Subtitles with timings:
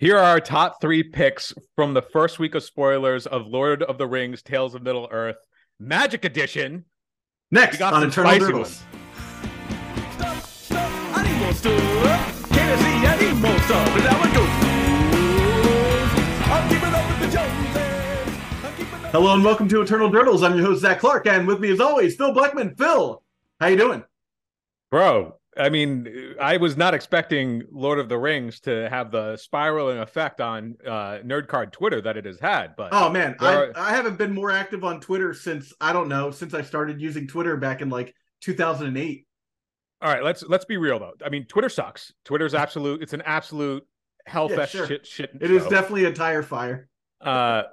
[0.00, 3.98] Here are our top three picks from the first week of spoilers of Lord of
[3.98, 5.36] the Rings: Tales of Middle Earth,
[5.78, 6.86] Magic Edition.
[7.50, 8.64] Next We got on Eternal Dribbling.
[8.64, 8.88] Stop,
[10.46, 12.48] stop, I need more stuff.
[12.48, 13.96] Can't see, I need more stuff.
[13.98, 14.48] Is that what goes?
[16.48, 17.28] I'm keeping up with the
[18.96, 19.10] Joneses.
[19.12, 20.42] Hello and welcome to Eternal Durdles.
[20.42, 22.74] I'm your host Zach Clark, and with me as always, Phil Blackman.
[22.74, 23.22] Phil,
[23.60, 24.02] how you doing?
[24.90, 29.98] Bro, I mean, I was not expecting Lord of the Rings to have the spiraling
[29.98, 33.90] effect on uh, Nerdcard Twitter that it has had, but Oh man, I, are- I
[33.94, 37.56] haven't been more active on Twitter since I don't know since I started using Twitter
[37.56, 39.26] back in like 2008.
[40.02, 41.12] all right, let's let's be real though.
[41.24, 42.12] I mean, Twitter sucks.
[42.24, 43.02] Twitter's absolute.
[43.02, 43.84] It's an absolute
[44.28, 44.86] hellfest Yeah, sure.
[44.86, 45.06] shit.
[45.06, 45.30] Shit.
[45.40, 45.70] It is show.
[45.70, 46.88] definitely a tire fire.
[47.20, 47.64] Uh,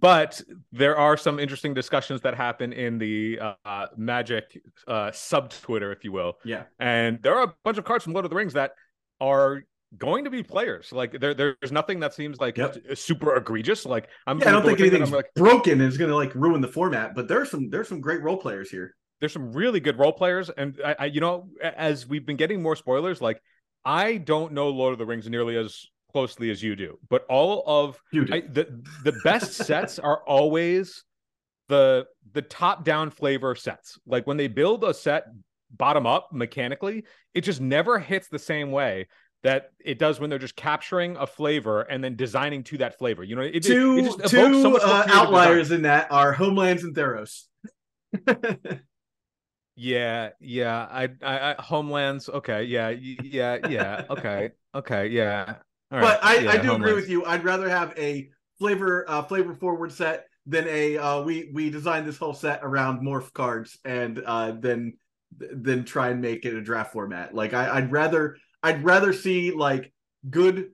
[0.00, 0.40] but
[0.72, 6.04] there are some interesting discussions that happen in the uh, Magic uh, sub Twitter, if
[6.04, 8.54] you will, Yeah, and there are a bunch of cards from Lord of the Rings
[8.54, 8.72] that
[9.20, 9.64] are
[9.98, 10.90] going to be players.
[10.92, 12.96] Like there, there's nothing that seems like Yep.
[12.96, 13.84] super egregious.
[13.84, 14.48] Like I'm, yeah.
[14.48, 17.14] I don't think anything's I'm like, broken is going to like ruin the format.
[17.14, 18.94] But there's some there's some great role players here.
[19.20, 22.62] there's some really good role players, and I, I, you know, as we've been getting
[22.62, 23.40] more spoilers, like
[23.84, 27.64] I don't know Lord of the Rings nearly as closely as you do, but all
[27.66, 28.00] of.
[28.32, 31.04] I, the the best sets are always
[31.68, 33.98] the the top down flavor sets.
[34.06, 35.24] Like when they build a set
[35.70, 39.08] bottom up mechanically, it just never hits the same way
[39.42, 43.24] that it does when they're just capturing a flavor and then designing to that flavor.
[43.24, 45.76] You know, it, it- two it just two so much uh, outliers design.
[45.78, 47.44] in that are Homelands and Theros.
[49.74, 50.86] Yeah, yeah.
[50.90, 52.28] I, I, I homelands.
[52.28, 54.04] Okay, yeah, yeah, yeah.
[54.10, 55.56] Okay, okay, yeah.
[55.92, 56.18] All right.
[56.20, 56.96] but I, yeah, I do agree Homelands.
[57.02, 57.24] with you.
[57.24, 62.06] I'd rather have a flavor uh, flavor forward set than a uh, we we designed
[62.06, 64.94] this whole set around morph cards and uh, then
[65.38, 67.34] then try and make it a draft format.
[67.34, 69.92] Like I, I'd rather I'd rather see like
[70.28, 70.70] good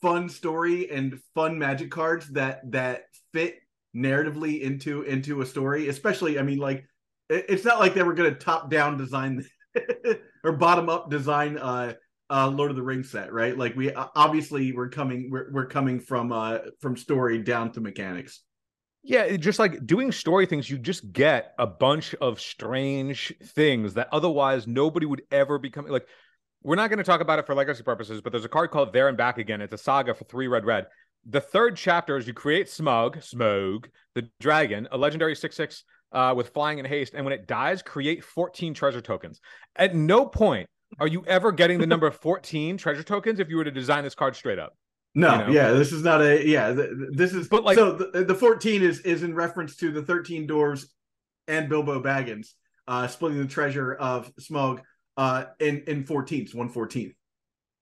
[0.00, 3.56] fun story and fun magic cards that that fit
[3.94, 5.88] narratively into into a story.
[5.88, 6.84] Especially, I mean, like
[7.28, 9.44] it- it's not like they were going to top down design
[10.44, 11.94] or bottom up design uh
[12.32, 13.56] uh Lord of the Rings set, right?
[13.56, 18.40] Like we obviously we're coming we're, we're coming from uh from story down to mechanics.
[19.04, 24.08] Yeah, just like doing story things, you just get a bunch of strange things that
[24.12, 26.06] otherwise nobody would ever become like.
[26.64, 28.92] We're not going to talk about it for legacy purposes, but there's a card called
[28.92, 29.60] There and Back Again.
[29.60, 30.86] It's a saga for three red red.
[31.28, 36.34] The third chapter is you create Smug, Smaug, the dragon, a legendary 6 6 uh,
[36.36, 37.14] with flying and haste.
[37.14, 39.40] And when it dies, create 14 treasure tokens.
[39.74, 40.68] At no point
[41.00, 44.14] are you ever getting the number 14 treasure tokens if you were to design this
[44.14, 44.76] card straight up.
[45.14, 45.52] No, You know?
[45.52, 46.72] yeah, this is not a yeah.
[46.72, 49.90] th- th- This is But, like- so the, the fourteen is is in reference to
[49.92, 50.86] the thirteen dwarves
[51.48, 52.52] and Bilbo Baggins
[52.88, 54.80] uh splitting the treasure of Smaug
[55.18, 57.12] uh in in fourteenths one fourteenth.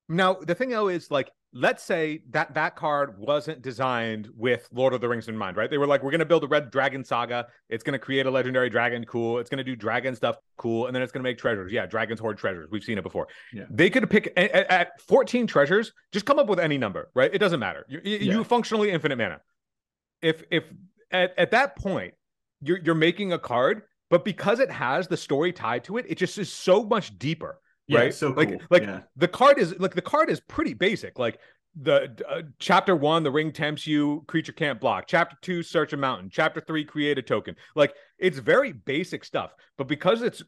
[0.09, 4.94] Now, the thing though is like, let's say that that card wasn't designed with Lord
[4.94, 5.69] of the Rings in mind, right?
[5.69, 7.49] They were like, we're going to build a red dragon saga.
[7.69, 9.38] It's going to create a legendary dragon, cool.
[9.38, 10.87] It's going to do dragon stuff, cool.
[10.87, 11.72] And then it's going to make treasures.
[11.72, 12.69] Yeah, dragons hoard treasures.
[12.71, 13.27] We've seen it before.
[13.53, 13.65] Yeah.
[13.69, 17.31] They could pick at, at- at 14 treasures, just come up with any number, right?
[17.34, 17.84] It doesn't matter.
[17.88, 18.32] You, you, Yeah.
[18.34, 19.41] you functionally infinite mana.
[20.22, 20.65] If, if
[21.11, 22.15] at, at that point,
[22.62, 26.17] you're, you're making a card, but because it has the story tied to it, it
[26.19, 27.59] just is so much deeper
[27.91, 28.15] Yeah, right?
[28.15, 29.01] so like, like Yeah.
[29.17, 31.19] the card is like the card is pretty basic.
[31.19, 31.39] Like
[31.81, 35.05] the uh, chapter one, the ring tempts you, creature can't block.
[35.06, 36.29] Chapter two, search a mountain.
[36.31, 37.55] Chapter three, create a token.
[37.77, 40.43] Like it's very basic stuff, but because it's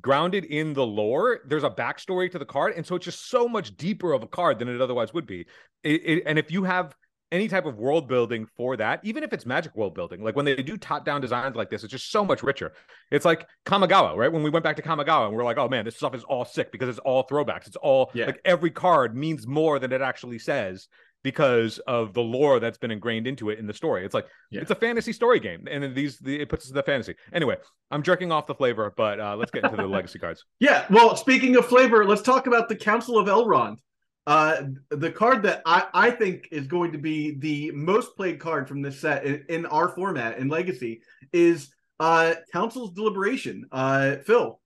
[0.00, 3.46] grounded in the lore, there's a backstory to the card, and so it's just so
[3.48, 5.46] much deeper of a card than it otherwise would be.
[5.82, 6.94] It, it, and if you have
[7.32, 10.44] any type of world building for that, even if it's magic world building, like when
[10.44, 12.72] they do top down designs like this, it's just so much richer.
[13.10, 14.30] It's like Kamigawa, right?
[14.32, 16.44] When we went back to Kamigawa and we're like, oh man, this stuff is all
[16.44, 17.66] sick because it's all throwbacks.
[17.66, 18.26] It's all Yeah.
[18.26, 20.86] like every card means more than it actually says
[21.24, 24.04] because of the lore that's been ingrained into it in the story.
[24.04, 24.60] It's like Yeah.
[24.60, 27.14] it's a fantasy story game, and then these the, it puts us in the fantasy.
[27.32, 27.56] Anyway,
[27.90, 30.44] I'm jerking off the flavor, but uh, let's get into the legacy cards.
[30.60, 33.76] Yeah, well, speaking of flavor, let's talk about the Council of Elrond.
[34.26, 38.68] Uh, the card that I, I think is going to be the most played card
[38.68, 41.02] from this set in, in our format in Legacy
[41.32, 43.66] is uh, Council's Deliberation.
[43.72, 44.60] Uh, Phil,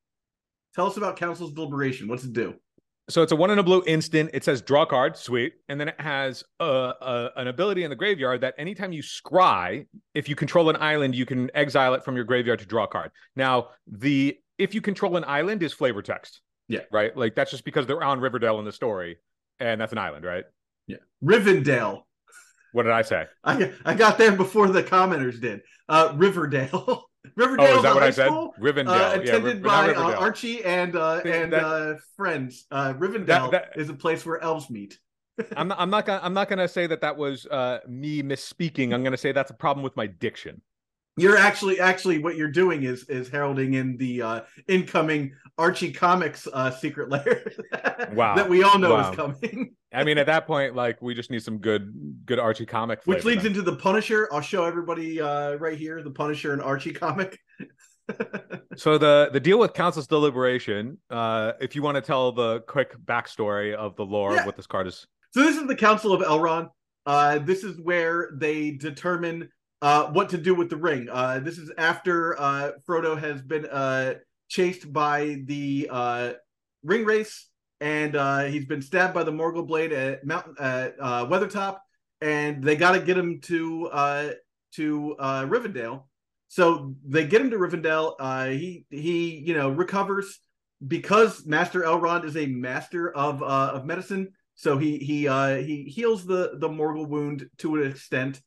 [0.74, 2.06] tell us about Council's Deliberation.
[2.06, 2.54] What's it do?
[3.08, 4.30] So it's a one in a blue instant.
[4.34, 7.96] It says draw card, sweet, and then it has a, a an ability in the
[7.96, 12.16] graveyard that anytime you scry, if you control an island, you can exile it from
[12.16, 13.12] your graveyard to draw a card.
[13.36, 16.40] Now the if you control an island is flavor text.
[16.68, 16.80] Yeah.
[16.90, 17.16] Right.
[17.16, 19.18] Like that's just because they're on Riverdale in the story,
[19.60, 20.44] and that's an island, right?
[20.86, 22.02] Yeah, Rivendell.
[22.72, 23.26] What did I say?
[23.44, 25.60] I I got there before the commenters did.
[25.88, 27.04] Uh, Riverdale.
[27.36, 27.66] Riverdale.
[27.68, 28.26] Oh, is that what I said?
[28.26, 28.88] school, Rivendell.
[28.88, 32.66] Uh, yeah, attended not by uh, Archie and uh, and that- uh, friends.
[32.70, 34.98] Uh, Rivendell that- is a place where elves meet.
[35.56, 35.80] I'm not.
[35.80, 36.20] I'm not gonna.
[36.22, 38.94] I'm not gonna say that that was uh, me misspeaking.
[38.94, 40.62] I'm gonna say that's a problem with my diction.
[41.18, 46.46] You're actually actually what you're doing is is heralding in the uh, incoming Archie Comics
[46.52, 47.50] uh, secret layer.
[48.12, 48.36] Wow.
[48.36, 49.10] that we all know Wow.
[49.10, 49.74] is coming.
[49.92, 51.92] I mean, at that point, like we just need some good,
[52.26, 53.00] good Archie comic.
[53.04, 53.52] Which leads then.
[53.52, 54.28] into the Punisher.
[54.32, 57.38] I'll show everybody uh, right here the Punisher and Archie comic.
[58.76, 60.98] So the the deal with Council's deliberation.
[61.10, 64.40] Uh, if you want to tell the quick backstory of the lore Yeah.
[64.40, 65.06] of what this card is.
[65.32, 66.68] So this is the Council of Elrond.
[67.06, 69.48] Uh, this is where they determine
[69.82, 71.08] uh, what to do with the ring.
[71.10, 74.14] Uh, this is after uh, Frodo has been uh,
[74.48, 76.32] chased by the uh,
[76.84, 77.44] Ringwraiths,
[77.80, 81.78] and uh, he's been stabbed by the Morgul blade at Mountain at uh, Weathertop,
[82.20, 84.30] and they got to get him to uh,
[84.74, 86.04] to uh, Rivendell.
[86.48, 88.14] So they get him to Rivendell.
[88.18, 90.38] Uh, he he you know recovers
[90.86, 94.28] because Master Elrond is a master of uh, of medicine.
[94.54, 98.40] So he he uh, he heals the the Morgul wound to an extent.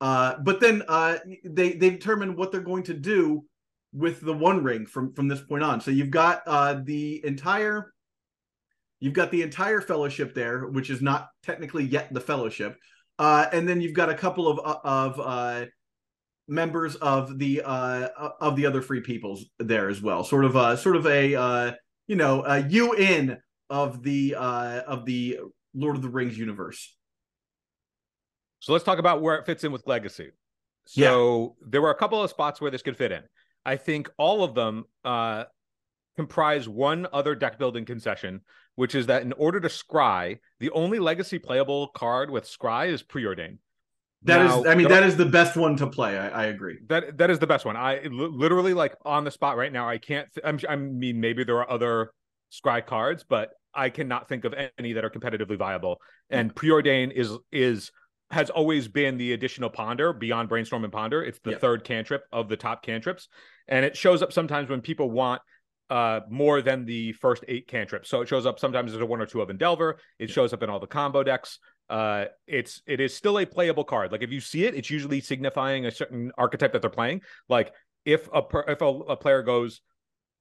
[0.00, 3.44] Uh, but then uh, they they determine what they're going to do
[3.92, 5.80] with the One Ring from from this point on.
[5.80, 7.92] So you've got uh, the entire
[9.00, 12.76] you've got the entire Fellowship there, which is not technically yet the Fellowship,
[13.18, 15.66] uh, and then you've got a couple of of uh,
[16.46, 20.22] members of the of the other free peoples there as well.
[20.22, 21.74] Sort of a sort of a
[22.06, 25.40] you know a UN of the of the
[25.74, 26.96] Lord of the Rings universe.
[28.60, 30.30] So let's talk about where it fits in with Legacy.
[30.86, 33.22] So there were a couple of spots where this could fit in.
[33.66, 35.44] I think all of them uh,
[36.16, 38.40] comprise one other deck building concession,
[38.76, 43.02] which is that in order to scry, the only Legacy playable card with scry is
[43.02, 43.58] preordained.
[44.22, 46.18] That is, Now, I mean, that is the best one to play.
[46.18, 46.78] I, I agree.
[46.88, 47.76] That that is the best one.
[47.76, 49.88] I literally like on the spot right now.
[49.88, 50.26] I can't.
[50.34, 52.12] Th- I'm, I mean, maybe there are other
[52.50, 56.00] scry cards, but I cannot think of any that are competitively viable.
[56.30, 57.92] And preordain is is
[58.30, 61.22] has always been the additional ponder beyond brainstorm and ponder.
[61.22, 61.58] It's the Yeah.
[61.58, 63.28] third cantrip of the top cantrips,
[63.66, 65.42] and it shows up sometimes when people want
[65.90, 68.10] uh more than the first eight cantrips.
[68.10, 69.94] So it shows up sometimes as a one or two of Endelver.
[70.18, 71.58] It shows up in all the combo decks.
[71.88, 74.12] Uh it's it is still a playable card.
[74.12, 77.22] Like if you see it, it's usually signifying a certain archetype that they're playing.
[77.48, 77.72] Like
[78.04, 79.80] if a per, if a, a player goes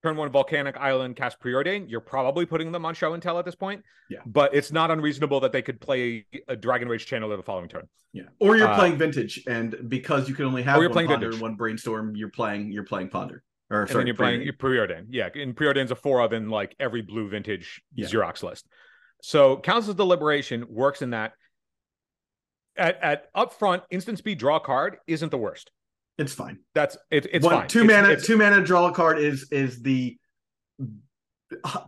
[0.04, 3.46] turn one volcanic island cast preordain, you're probably putting them on show and tell at
[3.46, 3.84] this point.
[4.10, 4.20] Yeah.
[4.26, 7.88] But it's not unreasonable that they could play a Dragon Rage channeler the following turn.
[8.14, 8.24] Yeah.
[8.40, 11.26] Or you're Uh, playing vintage, and because you can only have you're one playing ponder
[11.28, 11.36] vintage.
[11.36, 13.44] and one brainstorm, you're playing you're playing ponder.
[13.70, 15.08] Or and sorry, then you're playing preordain.
[15.10, 18.08] Yeah, and preordain's a four of in like every blue vintage Yeah.
[18.08, 18.68] Xerox list.
[19.22, 21.34] So council's deliberation works in that
[22.78, 25.72] at at upfront instant speed draw card isn't the worst.
[26.18, 26.60] It's fine.
[26.74, 27.68] That's it, it's one, fine.
[27.68, 30.18] Two It's- mana, it's- two mana draw a card is is the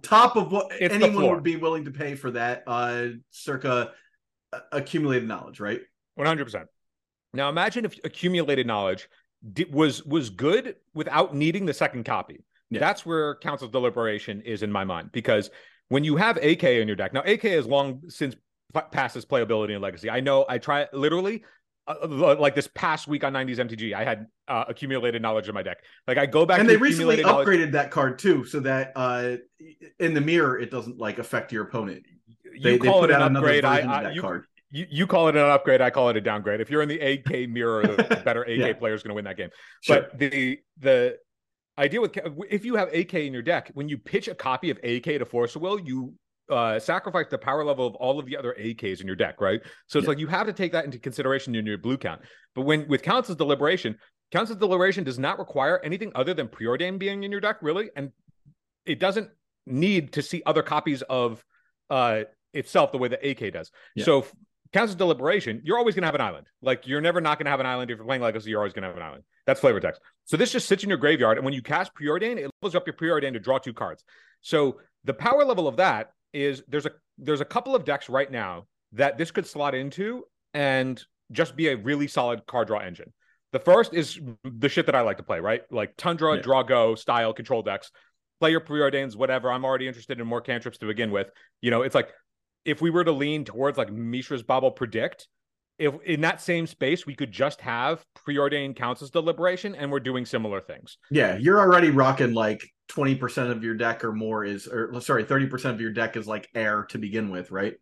[0.03, 2.63] top of what anyone would be willing to pay for that.
[2.65, 3.91] Uh, circa
[4.53, 5.81] uh, accumulated knowledge, right?
[6.15, 6.67] One hundred percent.
[7.33, 9.09] Now imagine if accumulated knowledge
[9.71, 12.43] was was good without needing the second copy.
[12.69, 12.79] Yeah.
[12.79, 15.49] That's where council's deliberation is in my mind because
[15.87, 18.35] when you have AK in your deck now, AK has long since
[18.75, 20.09] p- passed its playability in Legacy.
[20.09, 20.45] I know.
[20.47, 21.43] I try literally.
[21.89, 25.63] Uh, like this past week on 90s MTG, I had uh, accumulated knowledge in my
[25.63, 25.80] deck.
[26.07, 27.47] Like I go back and they recently accumulated knowledge.
[27.47, 29.38] upgraded that card too, so that uh,
[30.00, 32.03] in the mirror it doesn't like affect your opponent.
[32.44, 33.65] You They, they call put it an upgrade.
[33.65, 34.45] I, I that you, card.
[34.69, 35.81] you you call it an upgrade.
[35.81, 36.62] I call it a downgrade.
[36.62, 38.73] If you're in the AK mirror, the better AK Yeah.
[38.73, 39.49] player is going to win that game.
[39.81, 40.02] Sure.
[40.11, 41.18] But the the
[41.80, 42.16] idea with
[42.49, 45.25] if you have AK in your deck, when you pitch a copy of AK to
[45.25, 46.13] Force Will, you
[46.49, 49.61] uh, sacrifice the power level of all of the other AKs in your deck, right?
[49.87, 50.09] So it's Yeah.
[50.09, 52.21] like you have to take that into consideration in your blue count.
[52.56, 53.97] But when with Council's Deliberation,
[54.31, 58.11] Council's Deliberation does not require anything other than preordain being in your deck, really, and
[58.85, 59.29] it doesn't
[59.65, 61.44] need to see other copies of
[61.89, 63.71] uh itself the way that AK does.
[63.95, 64.06] Yeah.
[64.06, 64.25] So
[64.73, 66.47] Council's Deliberation, you're always going to have an island.
[66.61, 68.49] Like you're never not going to have an island if you're playing Legacy.
[68.51, 69.23] You're always going to have an island.
[69.45, 70.01] That's flavor text.
[70.25, 72.85] So this just sits in your graveyard, and when you cast preordain, it levels up
[72.85, 74.03] your preordain to draw two cards.
[74.41, 78.31] So the power level of that is there's a there's a couple of decks right
[78.31, 83.14] now that this could slot into and just be a really solid card draw engine.
[83.52, 85.62] The first is the shit that I like to play, right?
[85.71, 86.42] Like Tundra, Yeah.
[86.42, 87.92] draw go style control decks.
[88.40, 89.52] Play your preordains, whatever.
[89.52, 91.30] I'm already interested in more cantrips to begin with.
[91.62, 92.09] You know, it's like
[92.66, 95.28] if we were to lean towards like Mishra's Bauble Predict,
[95.78, 100.26] if in that same space we could just have preordained Council's Deliberation and we're doing
[100.26, 100.98] similar things.
[101.09, 105.23] Yeah, you're already rocking like twenty percent of your deck or more is, or sorry,
[105.23, 107.75] thirty percent of your deck is like air to begin with, right?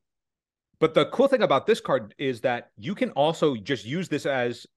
[0.79, 4.27] But the cool thing about this card is that you can also just use this
[4.27, 4.67] as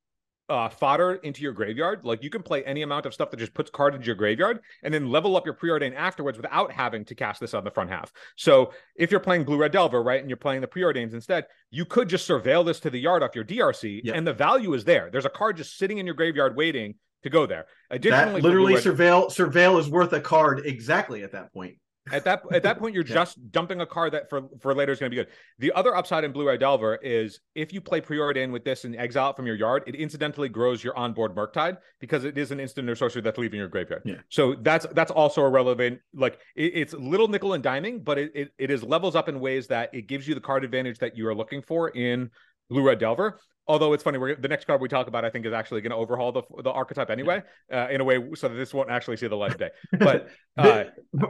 [0.48, 2.04] uh, fodder into your graveyard.
[2.04, 4.60] Like you can play any amount of stuff that just puts cards into your graveyard
[4.82, 7.90] and then level up your preordain afterwards without having to cast this on the front
[7.90, 8.12] half.
[8.36, 11.84] So if you're playing blue red delver, right, and you're playing the preordains instead, you
[11.84, 14.16] could just surveil this to the yard off your DRC, Yep.
[14.16, 15.08] and the value is there.
[15.12, 17.66] There's a card just sitting in your graveyard waiting to go there.
[17.90, 21.76] Additionally, That literally surveil surveil is worth a card exactly at that point.
[22.12, 23.14] at that at that point, you're Yeah.
[23.14, 25.32] just dumping a card that for for later is going to be good.
[25.58, 28.96] The other upside in Blue Eye Delver is if you play Preordain with this and
[28.96, 32.58] exile it from your yard, it incidentally grows your onboard Murktide because it is an
[32.58, 34.02] instant or sorcery that's leaving your graveyard.
[34.06, 34.16] Yeah.
[34.30, 38.32] So that's that's also a relevant like it, it's little nickel and diming, but it,
[38.34, 41.16] it it is levels up in ways that it gives you the card advantage that
[41.18, 42.30] you are looking for in
[42.70, 43.38] Blue Red Delver.
[43.70, 45.92] Although it's funny, we're the next card we talk about, I think, is actually going
[45.92, 47.40] to overhaul the the archetype anyway,
[47.72, 49.70] uh, in a way so that this won't actually see the light of day.
[49.96, 50.84] But uh,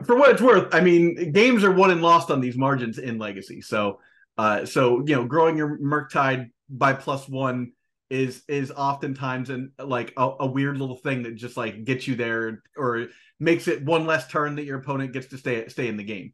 [0.06, 3.18] for what it's worth, I mean, games are won and lost on these margins in
[3.18, 3.60] Legacy.
[3.60, 4.00] So,
[4.38, 7.72] uh, so you know, growing your Murktide by plus one
[8.08, 12.16] is is oftentimes an like a, a weird little thing that just like gets you
[12.16, 15.98] there or makes it one less turn that your opponent gets to stay stay in
[15.98, 16.32] the game.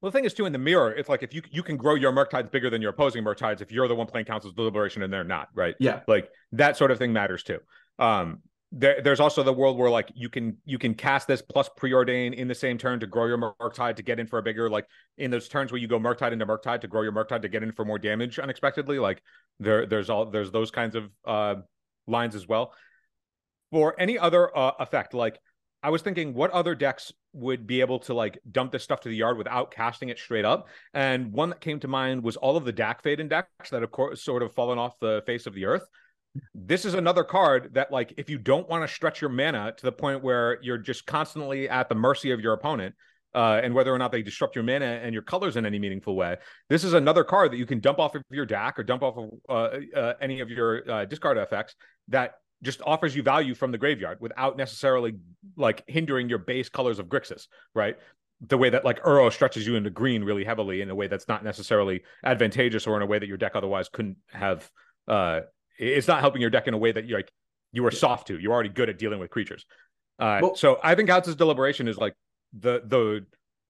[0.00, 1.94] Well, the thing is too in the mirror, it's like if you you can grow
[1.94, 5.12] your Murktides bigger than your opposing Murktides if you're the one playing Council's Deliberation and
[5.12, 5.74] they're not, right?
[5.80, 6.00] Yeah.
[6.06, 7.58] Like that sort of thing matters too.
[7.98, 11.68] Um, there, there's also the world where like you can you can cast this plus
[11.78, 14.68] preordain in the same turn to grow your Murktide to get in for a bigger
[14.68, 14.86] like
[15.16, 17.62] in those turns where you go Murktide into Murktide to grow your Murktide to get
[17.62, 18.98] in for more damage unexpectedly.
[18.98, 19.22] Like
[19.58, 21.56] there there's all there's those kinds of uh
[22.06, 22.72] lines as well.
[23.70, 25.38] For any other uh, effect, like
[25.82, 29.08] I was thinking, what other decks would be able to like dump this stuff to
[29.08, 30.68] the yard without casting it straight up?
[30.92, 33.92] And one that came to mind was all of the Dack Fayden decks that have
[33.92, 35.86] co- sort of fallen off the face of the earth.
[36.54, 39.84] This is another card that, like, if you don't want to stretch your mana to
[39.84, 42.94] the point where you're just constantly at the mercy of your opponent,
[43.34, 46.16] uh, and whether or not they disrupt your mana and your colors in any meaningful
[46.16, 46.36] way,
[46.68, 49.16] this is another card that you can dump off of your Dack or dump off
[49.16, 51.74] of uh, uh, any of your uh, discard effects
[52.08, 55.14] that just offers you value from the graveyard without necessarily
[55.56, 57.96] like hindering your base colors of Grixis, right?
[58.40, 61.28] The way that like Uro stretches you into green really heavily in a way that's
[61.28, 64.68] not necessarily advantageous or in a way that your deck otherwise couldn't have.
[65.06, 65.40] Uh,
[65.78, 67.30] it's not helping your deck in a way that you like
[67.72, 68.38] you are soft to.
[68.38, 69.64] You're already good at dealing with creatures.
[70.18, 72.14] Uh, Well- so I think House's deliberation is like
[72.58, 73.26] the the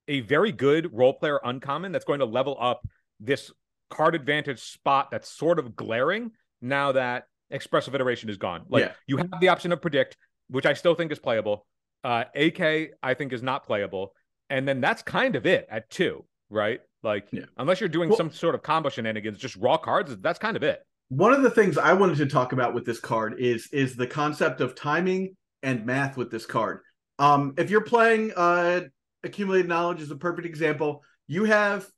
[0.07, 2.87] a very good role player uncommon that's going to level up
[3.21, 3.53] this
[3.91, 6.31] card advantage spot that's sort of glaring
[6.63, 8.65] now that expressive iteration is gone.
[8.69, 8.93] Like Yeah.
[9.07, 10.17] you have the option of predict,
[10.49, 11.67] which I still think is playable.
[12.05, 14.15] Uh, AK I think is not playable,
[14.51, 16.81] and then that's kind of it at two, right?
[17.03, 17.45] Like Yeah.
[17.57, 20.63] unless you're doing Well- some sort of combo shenanigans, just raw cards, that's kind of
[20.63, 20.81] it.
[21.09, 24.07] One of the things I wanted to talk about with this card is is the
[24.07, 26.81] concept of timing and math with this card.
[27.19, 28.83] Um, if you're playing uh,
[29.25, 31.03] accumulated knowledge is a perfect example.
[31.27, 31.89] You have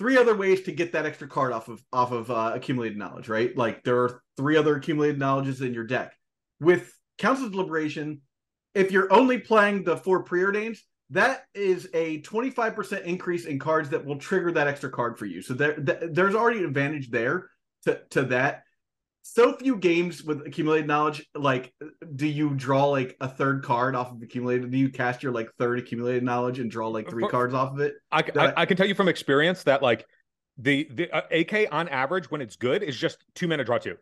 [0.00, 3.28] three other ways to get that extra card off of off of uh, accumulated knowledge,
[3.28, 3.54] right?
[3.54, 6.14] Like there are three other accumulated knowledges in your deck.
[6.58, 8.22] With Council's Deliberation,
[8.74, 10.78] if you're only playing the four preordains,
[11.10, 15.42] that is a 25% increase in cards that will trigger that extra card for you.
[15.42, 17.50] So there, th- there's already an advantage there
[17.84, 18.62] to, to that.
[19.22, 21.72] So few games with accumulated knowledge, like,
[22.16, 24.70] do you draw like a third card off of accumulated?
[24.70, 27.72] Do you cast your like third accumulated knowledge and draw like three For- cards off
[27.74, 27.94] of it?
[28.10, 30.06] I, I, I can tell you from experience that like
[30.58, 33.96] the the uh, AK on average when it's good is just two mana draw 2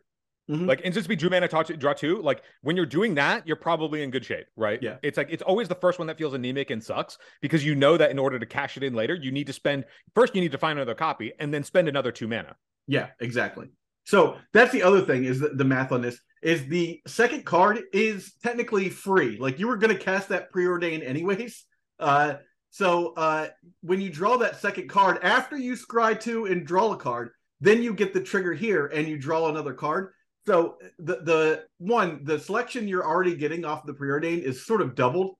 [0.49, 0.67] Mhm.
[0.67, 2.23] Like instant speed drew mana draw two, draw two.
[2.23, 4.81] Like when you're doing that, you're probably in good shape, right?
[4.81, 4.95] Yeah.
[5.03, 7.97] It's like it's always the first one that feels anemic and sucks because you know
[7.97, 9.85] that in order to cash it in later, you need to spend
[10.15, 12.55] first you need to find another copy and then spend another two mana.
[12.87, 13.69] Yeah, exactly.
[14.09, 17.83] So that's the other thing is the, the math on this is the second card
[17.93, 19.37] is technically free.
[19.37, 21.63] Like you were going to cast that preordain anyways.
[21.99, 22.37] Uh,
[22.71, 23.49] so uh,
[23.81, 27.29] when you draw that second card after you scry two and draw a card,
[27.61, 30.13] then you get the trigger here and you draw another card.
[30.47, 34.95] So the the one the selection you're already getting off the preordain is sort of
[34.95, 35.35] doubled,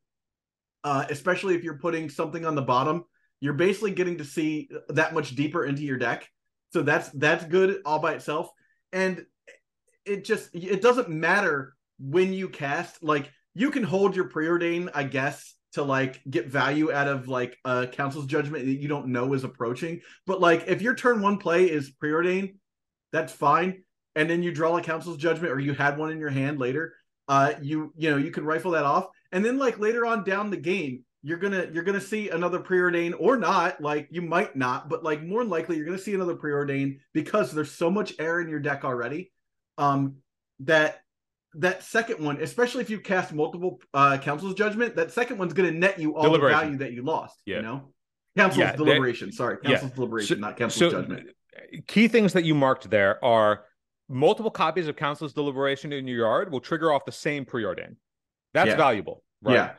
[0.83, 3.05] uh, especially if you're putting something on the bottom.
[3.39, 6.29] You're basically getting to see that much deeper into your deck.
[6.71, 8.51] So that's that's good all by itself.
[8.91, 9.25] And
[10.05, 13.03] it just it doesn't matter when you cast.
[13.03, 17.57] Like you can hold your preordain, I guess, to like get value out of like
[17.65, 20.01] a council's judgment that you don't know is approaching.
[20.25, 22.55] But like if your turn one play is preordain,
[23.11, 23.83] that's fine.
[24.15, 26.95] And then you draw a council's judgment or you had one in your hand later.
[27.27, 29.07] Uh you you know you can rifle that off.
[29.31, 33.13] And then like later on down the game, you're gonna you're gonna see another preordain
[33.19, 36.35] or not like you might not but like more than likely you're gonna see another
[36.35, 39.31] preordain because there's so much air in your deck already
[39.77, 40.15] um
[40.61, 41.01] that
[41.55, 45.71] that second one especially if you cast multiple uh council's judgment that second one's gonna
[45.71, 47.57] net you all the value that you lost Yeah.
[47.57, 47.89] you know
[48.37, 49.71] council's Yeah, deliberation sorry yeah.
[49.71, 51.29] council's deliberation not council's so judgment
[51.87, 53.65] key things that you marked there are
[54.11, 57.95] multiple copies of Council's Deliberation in your yard will trigger off the same preordain.
[58.55, 58.75] That's Yeah.
[58.75, 59.53] valuable, right?
[59.53, 59.71] Yeah.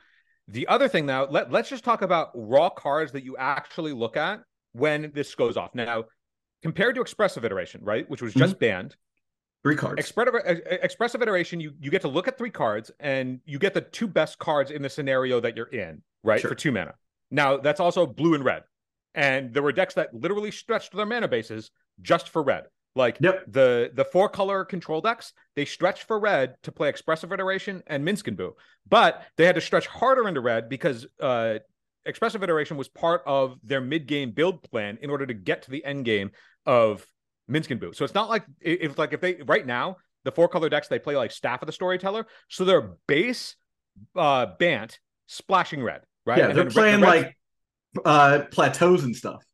[0.50, 4.16] The other thing now, let, let's just talk about raw cards that you actually look
[4.16, 4.40] at
[4.72, 5.74] when this goes off.
[5.74, 6.04] Now,
[6.62, 8.60] compared to expressive iteration, right, which was just mm-hmm.
[8.60, 8.96] banned,
[9.62, 10.00] Three cards.
[10.00, 13.58] expressive, uh, uh, expressive iteration, you, you get to look at three cards and you
[13.58, 16.50] get the two best cards in the scenario that you're in, right, Sure.
[16.50, 16.94] for two mana.
[17.30, 18.64] Now, that's also blue and red.
[19.14, 21.70] And there were decks that literally stretched their mana bases
[22.02, 22.64] just for red.
[22.96, 23.44] Like Yep.
[23.48, 28.06] the the four color control decks, they stretched for red to play expressive iteration and
[28.06, 28.56] Minsc and Boo,
[28.88, 31.58] but they had to stretch harder into red because uh,
[32.04, 35.70] expressive iteration was part of their mid game build plan in order to get to
[35.70, 36.32] the end game
[36.66, 37.06] of
[37.48, 37.92] Minsc and Boo.
[37.92, 40.98] So it's not like if like if they right now the four color decks they
[40.98, 43.54] play like Staff of the Storyteller, so their base
[44.16, 46.38] uh Bant splashing red, right?
[46.38, 49.44] yeah, And they're playing the red- like uh plateaus and stuff.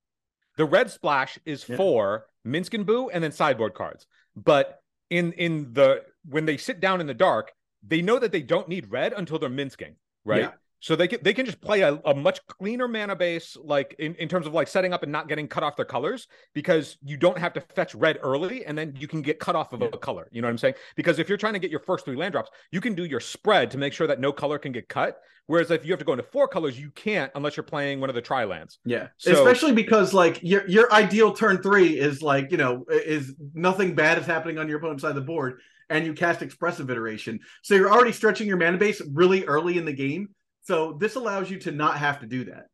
[0.57, 1.77] the red splash is Yeah.
[1.77, 4.07] for Minsc and Boo and then sideboard cards.
[4.35, 7.53] But in in the when they sit down in the dark,
[7.87, 10.43] they know that they don't need red until they're minsking, right?
[10.43, 10.51] Yeah.
[10.81, 14.15] So they can they can just play a, a much cleaner mana base, like in,
[14.17, 17.17] in terms of like setting up and not getting cut off their colors, because you
[17.17, 19.89] don't have to fetch red early and then you can get cut off of a
[19.91, 20.29] color.
[20.33, 20.75] You know what I'm saying?
[20.95, 23.21] Because if you're trying to get your first three land drops, you can do your
[23.21, 25.19] spread to make sure that no color can get cut.
[25.47, 28.09] Whereas if you have to go into four colors, you can't unless you're playing one
[28.11, 28.79] of the tri lands.
[28.85, 33.35] Yeah, So- especially because like your your ideal turn three is like you know is
[33.55, 36.91] nothing bad is happening on your opponent's side of the board, and you cast expressive
[36.91, 40.31] iteration, so you're already stretching your mana base really early in the game.
[40.67, 42.67] So this allows you to not have to do that.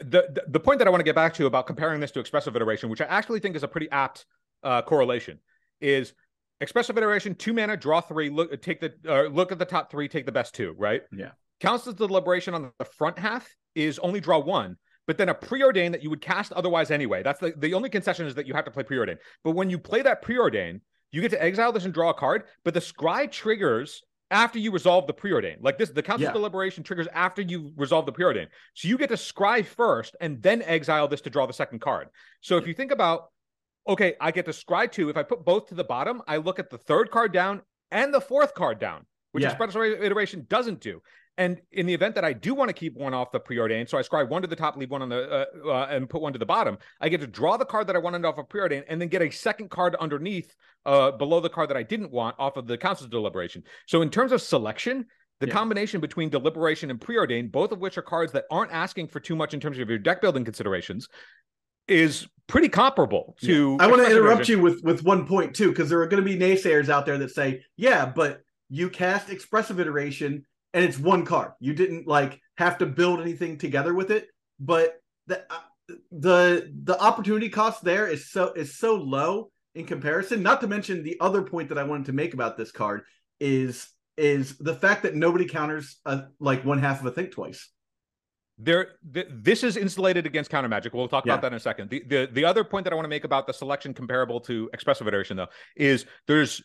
[0.00, 2.20] the, the the point that I want to get back to about comparing this to
[2.20, 4.26] expressive iteration, which I actually think is a pretty apt
[4.62, 5.40] uh, correlation,
[5.80, 6.12] is
[6.60, 10.08] expressive iteration two mana, draw three, look take the uh, look at the top three,
[10.08, 11.02] take the best two, right?
[11.12, 11.30] Yeah.
[11.60, 14.76] Council's Deliberation on the front half is only draw one,
[15.08, 17.24] but then a preordain that you would cast otherwise anyway.
[17.24, 19.18] That's the the only concession is that you have to play preordain.
[19.42, 22.44] But when you play that preordain, you get to exile this and draw a card,
[22.64, 25.56] but the scry triggers after you resolve the preordain.
[25.60, 26.32] Like this, the Council Yeah.
[26.32, 28.48] deliberation triggers after you resolve the preordain.
[28.74, 32.08] So you get to scry first and then exile this to draw the second card.
[32.40, 33.30] So if you think about,
[33.86, 35.08] okay, I get to scry two.
[35.08, 38.12] If I put both to the bottom, I look at the third card down and
[38.12, 39.50] the fourth card down, which Yeah.
[39.50, 41.00] expressive iteration doesn't do.
[41.38, 43.96] And in the event that I do want to keep one off the preordain, so
[43.96, 46.32] I scry one to the top, leave one on the uh, uh, and put one
[46.32, 48.82] to the bottom, I get to draw the card that I wanted off of preordain,
[48.88, 50.52] and then get a second card underneath,
[50.84, 53.62] uh, below the card that I didn't want off of the council's deliberation.
[53.86, 55.06] So in terms of selection,
[55.38, 55.52] the Yeah.
[55.52, 59.36] combination between deliberation and preordain, both of which are cards that aren't asking for too
[59.36, 61.08] much in terms of your deck building considerations,
[61.86, 63.76] is pretty comparable to.
[63.78, 64.58] I want to interrupt iteration.
[64.58, 67.18] you with with one point too, because there are going to be naysayers out there
[67.18, 71.52] that say, yeah, but you cast expressive iteration and it's one card.
[71.60, 74.28] You didn't like have to build anything together with it,
[74.60, 74.94] but
[75.26, 80.42] the uh, the the opportunity cost there is so is so low in comparison.
[80.42, 83.02] Not to mention the other point that I wanted to make about this card
[83.40, 87.70] is is the fact that nobody counters a, like one half of a think twice.
[88.58, 91.34] there th- this is insulated against counter magic we'll talk Yeah.
[91.34, 93.22] about that in a second the, the the other point that i want to make
[93.22, 96.60] about the selection comparable to expressive iteration though is there's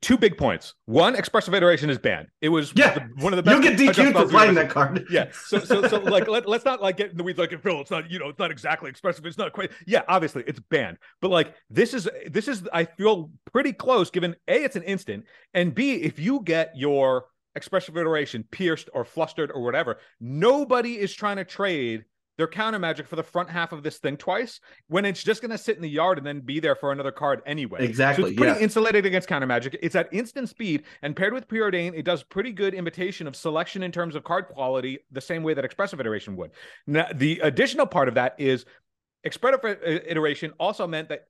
[0.00, 2.94] two big points one expressive iteration is banned it was Yeah.
[2.94, 5.06] the- one of the best You'll get DQ'd for playing that card.
[5.10, 5.28] yeah.
[5.46, 7.90] So so so like let, let's not like get in the weeds like Phil, it's
[7.90, 9.24] not, you know, it's not exactly expressive.
[9.26, 10.98] It's not quite yeah, obviously it's banned.
[11.20, 15.24] But like this is this is I feel pretty close given A, it's an instant,
[15.54, 21.12] and B, if you get your expressive iteration pierced or flustered or whatever, nobody is
[21.14, 22.04] trying to trade
[22.38, 25.58] their counter magic for the front half of this thing twice when it's just gonna
[25.58, 27.84] sit in the yard and then be there for another card anyway.
[27.84, 28.64] Exactly, So it's pretty yeah.
[28.64, 29.76] insulated against counter magic.
[29.82, 33.82] It's at instant speed, and paired with preordain, it does pretty good imitation of selection
[33.82, 36.52] in terms of card quality, the same way that expressive iteration would.
[36.86, 38.64] Now, the additional part of that is
[39.24, 41.26] expressive iteration also meant that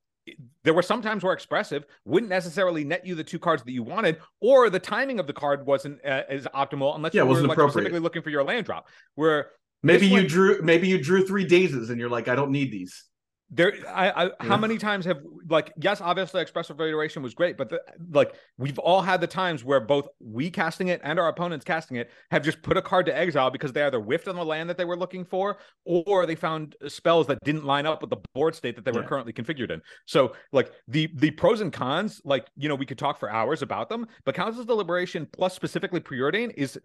[0.63, 3.81] there were some times where expressive wouldn't necessarily net you the two cards that you
[3.81, 7.41] wanted, or the timing of the card wasn't uh, as optimal unless Yeah, you were
[7.41, 8.87] like specifically looking for your land drop.
[9.15, 9.51] Where
[9.83, 13.05] Maybe you drew maybe you drew three dazes and you're like, I don't need these.
[13.51, 17.69] There, I, I how many times have like yes, obviously expressive iteration was great, but
[17.69, 21.65] the, like we've all had the times where both we casting it and our opponents
[21.65, 24.45] casting it have just put a card to exile because they either whiffed on the
[24.45, 28.11] land that they were looking for, or they found spells that didn't line up with
[28.11, 29.07] the board state that they were Yeah.
[29.07, 29.81] currently configured in.
[30.05, 33.63] So like the the pros and cons, like you know, we could talk for hours
[33.63, 36.79] about them, but Council's deliberation plus specifically preordain is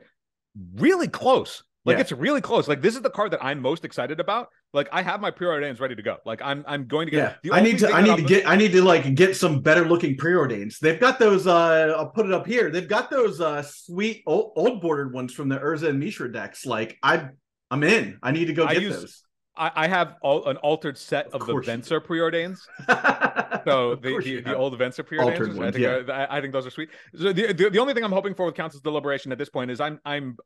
[0.77, 1.63] really close.
[1.87, 2.01] Like Yeah.
[2.01, 2.67] it's really close.
[2.67, 4.49] Like this is the card that I'm most excited about.
[4.73, 6.17] Like I have my preordains ready to go.
[6.25, 7.39] Like I'm I'm going to get.
[7.43, 7.89] Yeah, I need to.
[7.93, 8.49] I need to get.
[8.49, 10.79] I need to like get some better looking preordains.
[10.79, 11.47] They've got those.
[11.47, 12.71] uh I'll put it up here.
[12.71, 16.65] They've got those uh sweet old, old bordered ones from the Urza and Mishra decks.
[16.65, 17.29] Like I,
[17.71, 18.19] I'm in.
[18.23, 19.21] I need to go I get use- those.
[19.57, 21.53] I, I have all, an altered set Of of, the.
[21.55, 22.59] Venser preordains.
[23.65, 25.59] So the, the, the old Venser preordains.
[25.63, 26.13] I think yeah.
[26.15, 26.91] are- I think those are sweet.
[27.17, 29.71] So the, the the only thing I'm hoping for with Council's deliberation at this point
[29.71, 30.37] is I'm I'm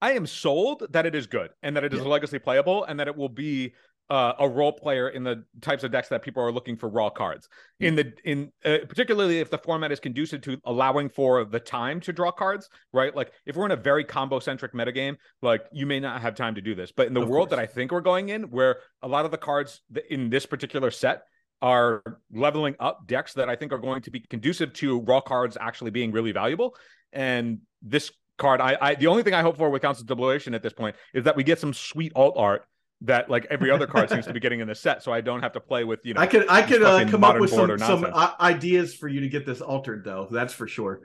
[0.00, 2.06] I am sold that it is good and that it is Yeah.
[2.06, 3.74] legacy playable and that it will be
[4.10, 7.10] uh, a role player in the types of decks that people are looking for raw
[7.10, 7.46] cards
[7.78, 12.00] in the in uh, particularly if the format is conducive to allowing for the time
[12.00, 15.84] to draw cards right like if we're in a very combo centric metagame like you
[15.84, 17.58] may not have time to do this but in the Of world course.
[17.58, 20.90] that i think we're going in where a lot of the cards in this particular
[20.90, 21.24] set
[21.60, 25.58] are leveling up decks that i think are going to be conducive to raw cards
[25.60, 26.74] actually being really valuable
[27.12, 30.62] and this card i, I the only thing i hope for with council deliberation at
[30.62, 32.64] this point is that we get some sweet alt art
[33.02, 35.42] that like every other card seems to be getting in this set so i don't
[35.42, 37.78] have to play with you know I could I could uh, come up with some
[37.78, 38.04] some
[38.40, 40.28] ideas for you to get this altered though.
[40.30, 41.02] That's for sure.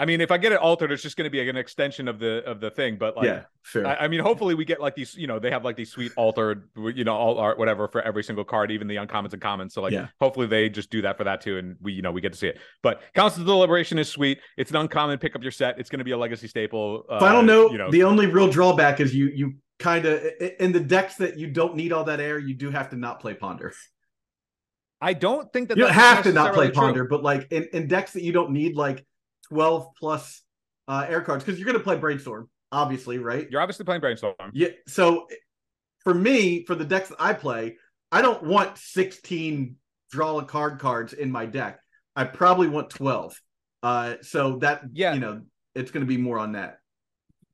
[0.00, 2.06] I mean, if I get it altered, it's just going to be like an extension
[2.06, 2.98] of the of the thing.
[2.98, 3.84] But like, yeah, fair.
[3.84, 5.16] I, I mean, hopefully we get like these.
[5.16, 8.22] You know, they have like these sweet altered, you know, alt art, whatever, for every
[8.22, 9.74] single card, even the uncommons and commons.
[9.74, 10.06] So like, Yeah.
[10.20, 12.38] hopefully they just do that for that too, and we, you know, we get to
[12.38, 12.58] see it.
[12.82, 14.38] But Council of Deliberation is sweet.
[14.56, 15.18] It's an uncommon.
[15.18, 15.80] Pick up your set.
[15.80, 17.04] It's going to be a legacy staple.
[17.08, 20.22] Uh, Final note: You know, the only real drawback is you you kind of
[20.60, 22.38] in the decks that you don't need all that air.
[22.38, 23.72] You do have to not play ponder.
[25.00, 26.74] I don't think that You don't have to not play true.
[26.74, 29.04] ponder, but like in, in decks that you don't need like
[29.50, 30.42] twelve plus
[30.86, 33.48] uh, air cards because you're going to play brainstorm, obviously, right?
[33.50, 34.34] You're obviously playing brainstorm.
[34.52, 34.68] Yeah.
[34.86, 35.26] So
[36.04, 37.76] for me, for the decks that I play,
[38.10, 39.76] I don't want 16
[40.10, 41.80] draw a card cards in my deck.
[42.16, 43.38] I probably want 12.
[43.82, 45.12] Uh, so that Yeah.
[45.14, 45.42] you know,
[45.74, 46.78] it's going to be more on that.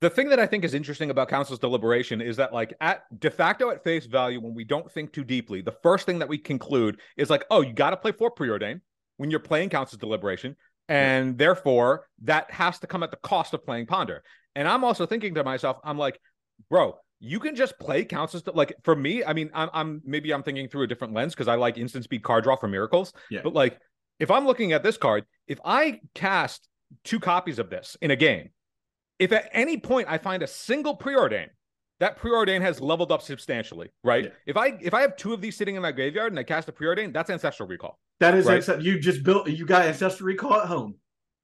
[0.00, 3.30] the thing that I think is interesting about council's deliberation is that, like, at de
[3.30, 6.37] facto at face value, when we don't think too deeply, the first thing that we
[6.38, 8.80] conclude is like, oh, you got to play for preordain
[9.16, 10.57] when you're playing council's deliberation,
[10.88, 14.22] and therefore that has to come at the cost of playing ponder.
[14.54, 16.20] And I'm also thinking to myself, I'm like,
[16.70, 19.24] bro, you can just play council's de- like for me.
[19.24, 22.04] I mean, I'm, I'm maybe I'm thinking through a different lens because I like instant
[22.04, 23.12] speed card draw for miracles.
[23.30, 23.40] Yeah.
[23.42, 23.78] But like,
[24.20, 26.68] if I'm looking at this card, if I cast
[27.02, 28.50] two copies of this in a game
[29.18, 31.48] if at any point I find a single preordain,
[32.00, 34.24] that preordain has leveled up substantially, right?
[34.24, 34.30] Yeah.
[34.46, 36.68] If I if I have two of these sitting in my graveyard and I cast
[36.68, 37.98] a preordain, that's ancestral recall.
[38.20, 38.59] That is Right.
[38.59, 40.96] except you just built you got ancestral recall at home.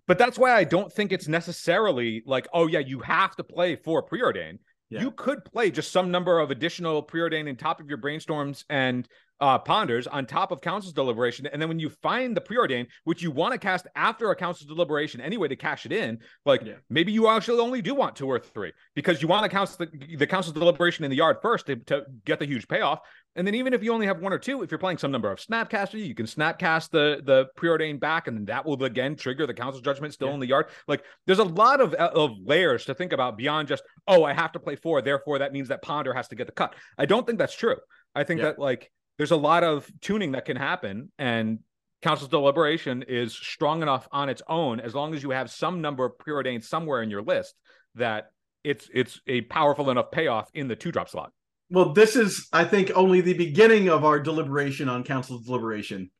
[0.07, 3.77] But that's why I don't think it's necessarily like, oh yeah, you have to play
[3.77, 4.59] for preordain.
[4.89, 5.03] Yeah.
[5.03, 9.07] You could play just some number of additional preordain in top of your brainstorms and
[9.40, 11.46] uh, ponders on top of council's deliberation.
[11.46, 14.68] And then when you find the preordain, which you want to cast after a council's
[14.68, 16.74] deliberation anyway to cash it in, like Yeah.
[16.90, 19.88] maybe you actually only do want two or three because you want to count the,
[20.16, 23.00] the council's deliberation in the yard first to, to get the huge payoff.
[23.37, 25.31] And then even if you only have one or two, if you're playing some number
[25.31, 29.46] of snapcaster, you can snapcast the the preordain back, and then that will again trigger
[29.46, 30.35] the council judgment still Yeah.
[30.35, 30.66] in the yard.
[30.88, 34.50] Like there's a lot of of layers to think about beyond just oh I have
[34.53, 36.74] to play four, therefore that means that ponder has to get the cut.
[36.98, 37.76] I don't think that's true.
[38.16, 38.46] I think Yeah.
[38.46, 38.90] that like
[39.21, 41.59] there's a lot of tuning that can happen, and
[42.01, 46.07] council's deliberation is strong enough on its own as long as you have some number
[46.07, 47.55] of preordained somewhere in your list
[47.97, 48.31] that
[48.65, 51.33] it's it's a powerful enough payoff in the two drop slot.
[51.69, 56.11] Well, this is I think only the beginning of our deliberation on council's deliberation.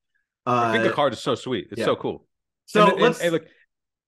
[0.45, 1.69] I think Uh, the card is so sweet.
[1.71, 1.87] It's yeah.
[1.87, 2.27] so cool.
[2.67, 3.49] so and, and- let's and, like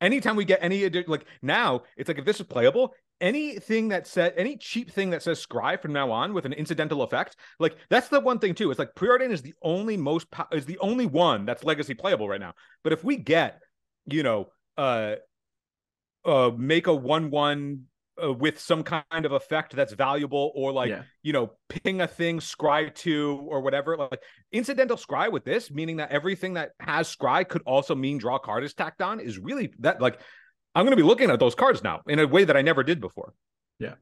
[0.03, 4.35] anytime we get any like now it's like if this is playable anything that said
[4.37, 8.09] any cheap thing that says scry from now on with an incidental effect like that's
[8.09, 11.07] the one thing too it's like preordain is the only most po- is the only
[11.07, 12.53] one that's legacy playable right now
[12.85, 13.61] but if we get
[14.07, 15.15] you know uh
[16.25, 17.83] uh make a one one
[18.23, 21.03] uh, with some kind of effect that's valuable or like Yeah.
[21.23, 25.97] you know ping a thing scry to or whatever like incidental scry with this meaning
[25.97, 29.73] that everything that has scry could also mean draw card is tacked on is really
[29.79, 30.21] that like
[30.75, 32.83] i'm going to be looking at those cards now in a way that i never
[32.83, 33.35] did before
[33.79, 33.95] Yeah.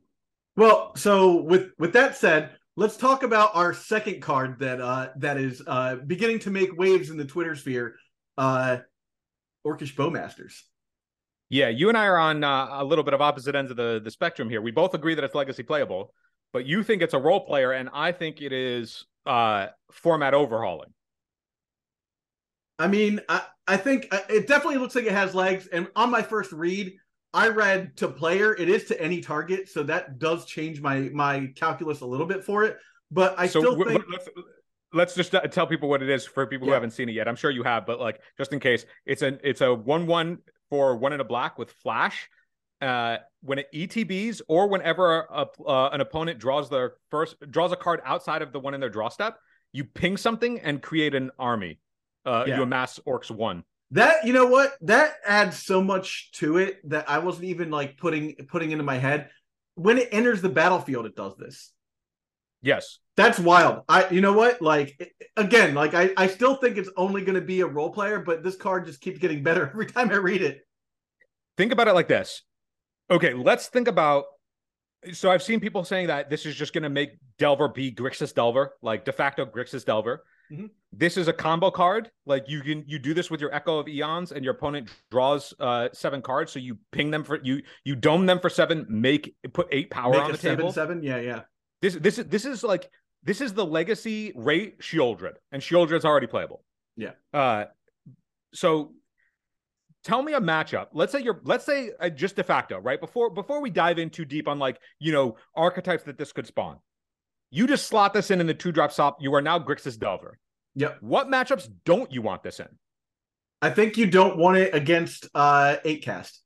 [0.56, 5.37] Well, so with with that said, let's talk about our second card that uh that
[5.38, 7.94] is uh beginning to make waves in the Twitter sphere.
[8.37, 8.78] Uh
[9.66, 10.62] Orcish Bowmasters.
[11.50, 14.00] yeah you and i are on uh, a little bit of opposite ends of the
[14.02, 16.12] the spectrum here we both agree that it's legacy playable
[16.52, 20.92] but you think it's a role player and i think it is uh format overhauling
[22.78, 25.68] I mean, I, I think uh, it definitely looks like it has legs.
[25.68, 26.92] And on my first read,
[27.33, 28.52] I read to player.
[28.56, 32.42] It is to any target, so that does change my my calculus a little bit
[32.44, 32.78] for it.
[33.12, 34.28] But I so still w- think let's
[34.92, 36.76] let's just uh, tell people what it is for people who Yeah.
[36.76, 37.28] haven't seen it yet.
[37.28, 40.38] I'm sure you have, but like just in case, it's an it's a one one
[40.68, 42.28] for one in a black with flash.
[42.83, 47.76] Uh, when it ETBs or whenever a, uh, an opponent draws their first draws a
[47.76, 49.38] card outside of the one in their draw step,
[49.70, 51.78] you ping something and create an army.
[52.24, 52.56] Uh, Yeah.
[52.56, 53.64] you amass orcs one.
[53.92, 57.96] that you know what that adds so much to it that I wasn't even like
[57.98, 59.30] putting putting into my head.
[59.74, 61.72] When it enters the battlefield, it does this.
[62.62, 63.85] Yes, That's wild.
[63.88, 64.61] I you know what?
[64.61, 68.42] Like again, like I, I still think it's only gonna be a role player, but
[68.42, 70.61] this card just keeps getting better every time I read it.
[71.56, 72.42] Think about it like this.
[73.11, 74.24] Okay, let's think about
[75.12, 78.35] so I've seen people saying that this is just going to make Delver be Grixis
[78.35, 80.22] Delver, like de facto Grixis Delver.
[80.50, 80.70] Mhm.
[80.92, 82.10] This is a combo card.
[82.26, 85.54] Like you can you do this with your Echo of Eons, and your opponent draws
[85.60, 86.50] uh seven cards.
[86.52, 90.12] So you ping them for you you dome them for seven, make put eight power
[90.12, 90.72] Make on the seven table.
[90.72, 91.02] seven.
[91.02, 91.42] Yeah, yeah.
[91.82, 92.90] This this is this is like
[93.22, 96.64] this is the legacy rate Sheoldred, and Sheoldred's already playable.
[96.96, 97.12] Yeah.
[97.32, 97.66] Uh,
[98.52, 98.92] so
[100.02, 100.88] tell me a matchup.
[100.92, 103.00] Let's say you're let's say uh, just de facto, right?
[103.00, 106.46] Before before we dive in too deep on like you know archetypes that this could
[106.46, 106.78] spawn,
[107.50, 109.18] you just slot this in in the two drop stop.
[109.20, 110.38] You are now Grixis Delver.
[110.76, 110.98] Yep.
[111.00, 112.68] What matchups don't you want this in?
[113.62, 116.40] I think you don't want it against uh eight cast.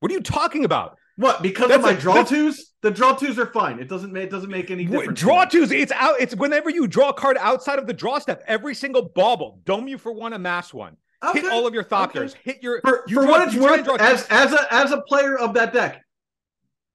[0.00, 0.98] What are you talking about?
[1.16, 1.42] What?
[1.42, 2.72] Because That's of my a- draw twos?
[2.82, 3.80] The draw twos are fine.
[3.80, 5.18] It doesn't make it doesn't make any difference.
[5.18, 5.72] Draw twos.
[5.72, 6.16] It's out.
[6.20, 8.42] It's whenever you draw a card outside of the draw step.
[8.46, 10.96] Every single bauble, dome you for one, amass one.
[11.24, 11.40] Okay.
[11.40, 12.34] Hit all of your Thopters.
[12.44, 15.36] Hit your for, you for draw- what it's worth, as as a as a player
[15.38, 16.02] of that deck,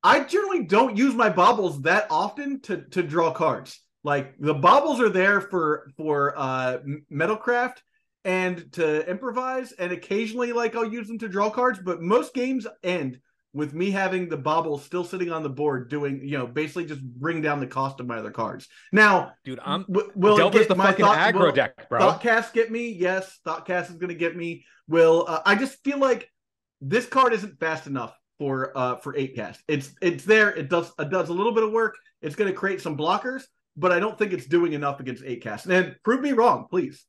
[0.03, 3.79] I generally don't use my baubles that often to to draw cards.
[4.03, 6.79] Like the baubles are there for for uh
[7.11, 7.77] metalcraft
[8.23, 11.79] and to improvise, and occasionally like I'll use them to draw cards.
[11.83, 13.19] But most games end
[13.53, 17.03] with me having the baubles still sitting on the board, doing you know basically just
[17.03, 18.67] bring down the cost of my other cards.
[18.91, 19.59] Now, dude.
[19.63, 21.99] I'm w- will get the fucking thought- aggro will- deck, bro.
[21.99, 22.89] Thoughtcast get me?
[22.89, 24.65] Yes, Thoughtcast is going to get me.
[24.87, 26.31] Will uh, I just feel like
[26.79, 29.61] this card isn't fast enough for uh for eight cast.
[29.67, 30.49] It's it's there.
[30.49, 31.95] It does it does a little bit of work.
[32.23, 33.43] It's going to create some blockers,
[33.77, 35.67] but I don't think it's doing enough against eight cast.
[35.67, 37.05] And prove me wrong, please.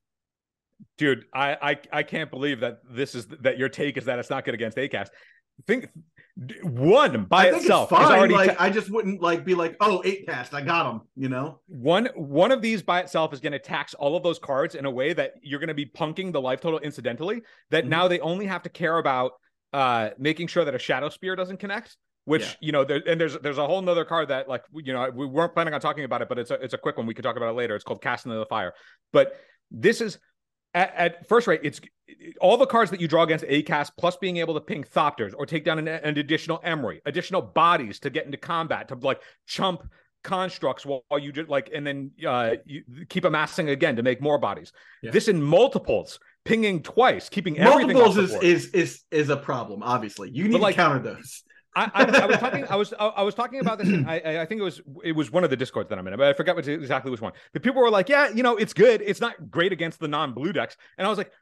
[0.98, 4.28] dude I, I i can't believe that this is that your take is that it's
[4.28, 5.10] not good against eight cast.
[5.66, 5.88] think
[6.64, 8.18] one by I think itself it's fine.
[8.18, 11.00] already Like ta- I just wouldn't like be like, oh, eight cast, I got him.
[11.16, 11.60] You know?
[11.66, 14.84] one one of these by itself is going to tax all of those cards in
[14.84, 17.40] a way that you're going to be punking the life total incidentally
[17.70, 17.88] that Mhm.
[17.88, 19.32] now they only have to care about
[19.72, 22.54] uh making sure that a shadow spear doesn't connect which Yeah.
[22.60, 25.26] you know there, and there's there's a whole nother card that like you know we
[25.26, 27.24] weren't planning on talking about it but it's a it's a quick one we could
[27.24, 28.72] talk about it later it's called cast into the fire
[29.12, 29.34] but
[29.70, 30.18] this is
[30.74, 31.80] at, at first rate it's
[32.40, 35.32] all the cards that you draw against a cast plus being able to ping thopters
[35.36, 39.20] or take down an, an additional Emry additional bodies to get into combat to like
[39.46, 39.82] chump
[40.22, 44.22] constructs while, while you just like and then uh you keep amassing again to make
[44.22, 45.10] more bodies Yeah.
[45.10, 49.82] this in multiples pinging twice keeping everything Multiples is, is is is a problem.
[49.82, 51.42] Obviously, you need like- to counter those.
[51.74, 52.64] I, I, I was talking.
[52.66, 52.94] I was.
[52.98, 53.88] I, was talking about this.
[53.88, 54.82] In, I- I think it was.
[55.02, 57.22] It was one of the discords that I'm in, but I forgot which, exactly which
[57.22, 57.32] one.
[57.54, 59.00] But people were like, "Yeah, you know, it's good.
[59.00, 61.32] It's not great against the non-blue decks." And I was like,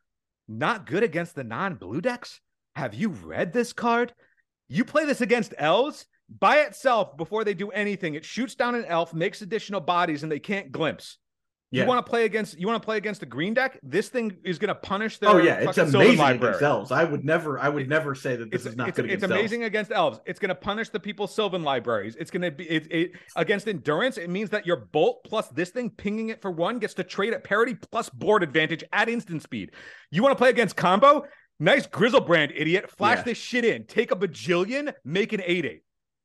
[0.46, 2.40] "Not good against the non-blue decks?
[2.76, 4.14] Have you read this card?
[4.68, 6.06] You play this against elves
[6.38, 8.14] by itself before they do anything.
[8.14, 11.18] It shoots down an elf, makes additional bodies, and they can't glimpse.
[11.72, 11.82] Yeah.
[11.82, 12.58] You want to play against?
[12.58, 13.78] You want to play against the green deck?
[13.80, 15.30] This thing is going to punish their.
[15.30, 16.90] Oh yeah, it's amazing against elves.
[16.90, 19.32] I would never, I would never say that this is not it's, good it's against
[19.32, 19.68] amazing elves.
[19.68, 20.20] against elves.
[20.26, 22.16] It's going to punish the people's Sylvan libraries.
[22.16, 24.18] It's going to be it, it against endurance.
[24.18, 27.34] It means that your bolt plus this thing pinging it for one gets to trade
[27.34, 29.70] at parity plus board advantage at instant speed.
[30.10, 31.24] You want to play against combo?
[31.60, 32.90] Nice Griselbrand, idiot.
[32.90, 33.24] Flash Yeah.
[33.24, 33.84] this shit in.
[33.84, 35.82] Take a bajillion, make an eight eight.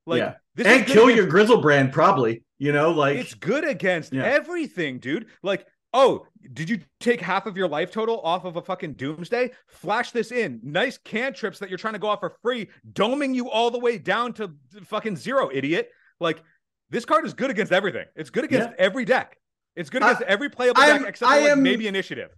[0.08, 0.34] Like Yeah.
[0.66, 2.45] and kill your Griselbrand, probably.
[2.58, 4.24] You know, like it's good against Yeah.
[4.24, 5.28] everything, dude.
[5.44, 9.52] Like, oh, did you take half of your life total off of a fucking doomsday?
[9.68, 10.60] Flash this in.
[10.64, 13.98] Nice cantrips that you're trying to go off for free, doming you all the way
[13.98, 14.52] down to
[14.86, 15.90] fucking zero, idiot.
[16.20, 16.42] Like,
[16.90, 18.06] this card is good against everything.
[18.16, 19.38] It's good against every deck.
[19.76, 22.32] It's good I- against every playable I'm- deck except for like am- maybe initiative.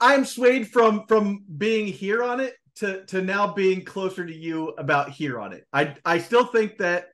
[0.00, 4.70] I'm swayed from from being here on it to to now being closer to you
[4.70, 5.64] about here on it.
[5.72, 7.08] I I still think that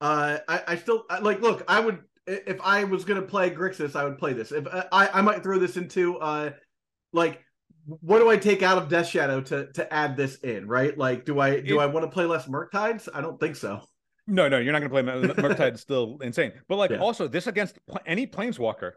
[0.00, 3.94] uh I, I still I- like look, I would if I was gonna play Grixis,
[3.96, 4.52] I would play this.
[4.52, 6.50] If I I might throw this into uh
[7.12, 7.40] like
[7.86, 10.96] what do I take out of Death Shadow to to add this in, right?
[10.96, 13.08] Like do I do It- I want to play less Murktides?
[13.14, 13.82] I don't think so.
[14.26, 15.78] No, no, you're not going to play Mer- Murktide.
[15.86, 16.52] Still insane.
[16.66, 16.96] But like, Yeah.
[16.96, 18.92] also this against any planeswalker.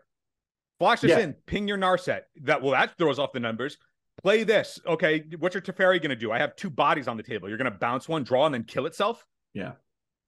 [0.79, 1.19] Flash this Yeah.
[1.19, 2.21] in, ping your Narset.
[2.43, 3.77] That well, that throws off the numbers.
[4.23, 4.79] Play this.
[4.87, 6.31] Okay, what's your Teferi going to do?
[6.31, 7.49] I have two bodies on the table.
[7.49, 9.25] You're going to bounce one, draw, and then kill itself.
[9.53, 9.73] Yeah.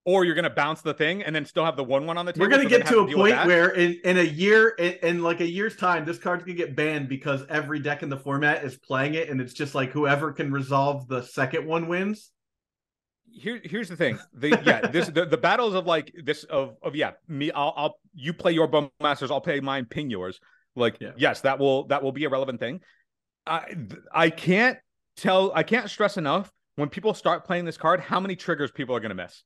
[0.10, 2.26] Or you're going to bounce the thing and then still have the one one on
[2.26, 2.46] the table.
[2.46, 5.24] We're gonna so then get to a point where in, in a year in, in
[5.24, 8.64] like a year's time, this card's gonna get banned because every deck in the format
[8.64, 12.32] is playing it, and it's just like whoever can resolve the second one wins.
[13.32, 16.96] here here's the thing the yeah this the, the battles of like this of of
[16.96, 20.40] yeah me i'll i'll you play your bone masters i'll play mine ping yours
[20.76, 21.12] like Yeah.
[21.18, 22.82] yes that will that will be a relevant thing
[23.46, 23.76] i
[24.12, 24.80] i can't
[25.16, 28.96] tell i can't stress enough when people start playing this card how many triggers people
[28.96, 29.44] are going to miss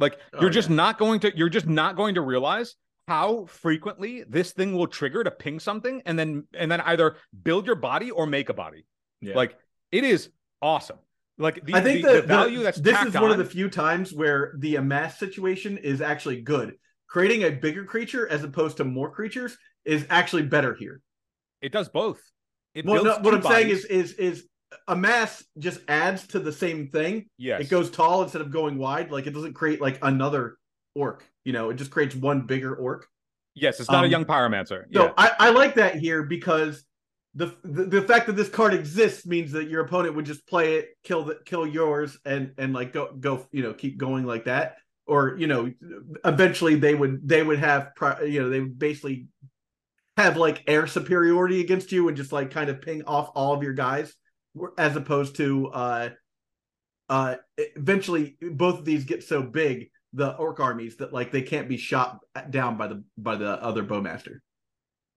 [0.00, 2.74] like Oh, you're just not going to you're just not going to realize
[3.06, 7.66] how frequently this thing will trigger to ping something and then and then either build
[7.66, 8.86] your body or make a body.
[9.20, 9.34] Yeah.
[9.36, 9.56] Like
[9.92, 10.30] it is
[10.62, 10.98] awesome.
[11.38, 13.44] Like the, I think the, the, the value the- that's this is one of the
[13.44, 16.74] few times where the amass situation is actually good.
[17.08, 21.00] Creating a bigger creature as opposed to more creatures is actually better here.
[21.62, 22.20] it does both.
[22.74, 24.46] It Well, no, what I'm saying is is is
[24.88, 27.28] is mass just adds to the same thing.
[27.38, 29.10] yes, It goes tall instead of going wide.
[29.10, 30.56] Like it doesn't create like another
[30.94, 31.24] orc.
[31.44, 33.06] You know, it just creates one bigger orc.
[33.54, 34.84] yes, it's not a um, young pyromancer.
[34.92, 36.84] So I, I like that here because
[37.34, 40.76] the, the the fact that this card exists means that your opponent would just play
[40.76, 44.44] it, kill the kill yours, and and like go go you know keep going like
[44.46, 45.72] that, or you know
[46.24, 49.28] eventually they would they would have pri- you know they would basically
[50.16, 53.62] have like air superiority against you and just like kind of ping off all of
[53.62, 54.12] your guys,
[54.78, 56.10] as opposed to uh
[57.08, 61.68] uh eventually both of these get so big the orc armies that like they can't
[61.68, 62.18] be shot
[62.50, 64.38] down by the by the other bowmaster.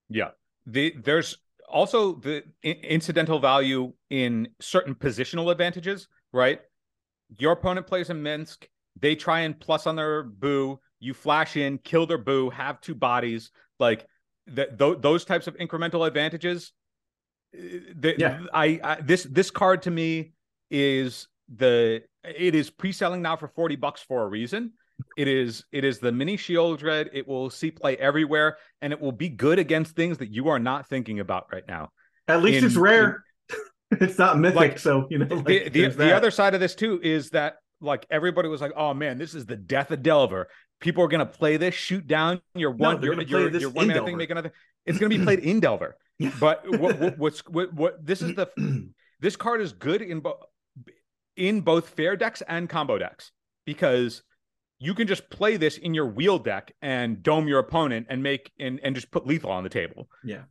[0.09, 0.29] Yeah,
[0.65, 6.61] the there's also the in- incidental value in certain positional advantages, right?
[7.37, 8.67] Your opponent plays in Minsc,
[8.99, 12.93] they try and plus on their boo, you flash in, kill their boo, have two
[12.95, 14.05] bodies, like
[14.47, 16.73] that th- those types of incremental advantages.
[17.53, 18.41] The, Yeah.
[18.53, 20.33] I, I this this card to me
[20.71, 24.73] is the it is pre-selling now for 40 bucks for a reason.
[25.17, 27.09] It is it is the mini Sheoldred.
[27.13, 30.59] It will see play everywhere, and it will be good against things that you are
[30.59, 31.89] not thinking about right now.
[32.27, 33.23] At least in- it's rare.
[33.91, 35.35] it's not mythic, Like, so you know.
[35.35, 38.71] Like, the the, the other side of this too is that like everybody was like,
[38.75, 40.47] "Oh man, this is the death of Delver."
[40.79, 43.87] People are gonna play this, shoot down your one, they're your your, this your one
[43.87, 44.53] man thing, make another.
[44.85, 45.97] It's gonna be played in Delver.
[46.39, 48.49] But what, what what's what, what this is the
[49.19, 50.37] this card is good in both
[51.35, 53.31] in both fair decks and combo decks
[53.65, 54.23] because
[54.79, 58.51] you can just play this in your wheel deck and dome your opponent and make
[58.59, 60.09] and, and just put lethal on the table.
[60.23, 60.43] Yeah.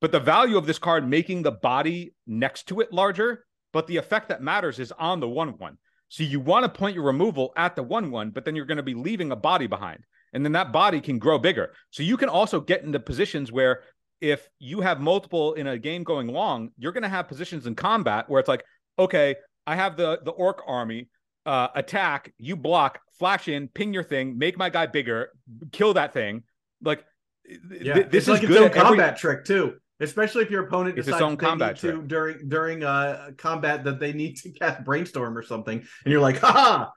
[0.00, 3.96] But the value of this card making the body next to it larger, but the
[3.96, 5.78] effect that matters is on the one one.
[6.08, 8.76] So you want to point your removal at the one one, but then you're going
[8.76, 10.04] to be leaving a body behind.
[10.32, 11.72] And then that body can grow bigger.
[11.90, 13.82] So you can also get into positions where
[14.20, 17.74] if you have multiple in a game going long, you're going to have positions in
[17.74, 18.64] combat where it's like,
[18.98, 21.08] okay, I have the the orc army
[21.46, 25.30] uh, attack, you block, flash in, ping your thing, make my guy bigger,
[25.72, 26.42] kill that thing.
[26.82, 27.04] Like,
[27.46, 28.50] yeah, th- this it's is like good.
[28.50, 29.76] its own at every- combat trick too.
[30.02, 34.00] Especially if your opponent It's decides they combat need to during during uh combat that
[34.00, 36.90] they need to cast brainstorm or something, and you're like, ha,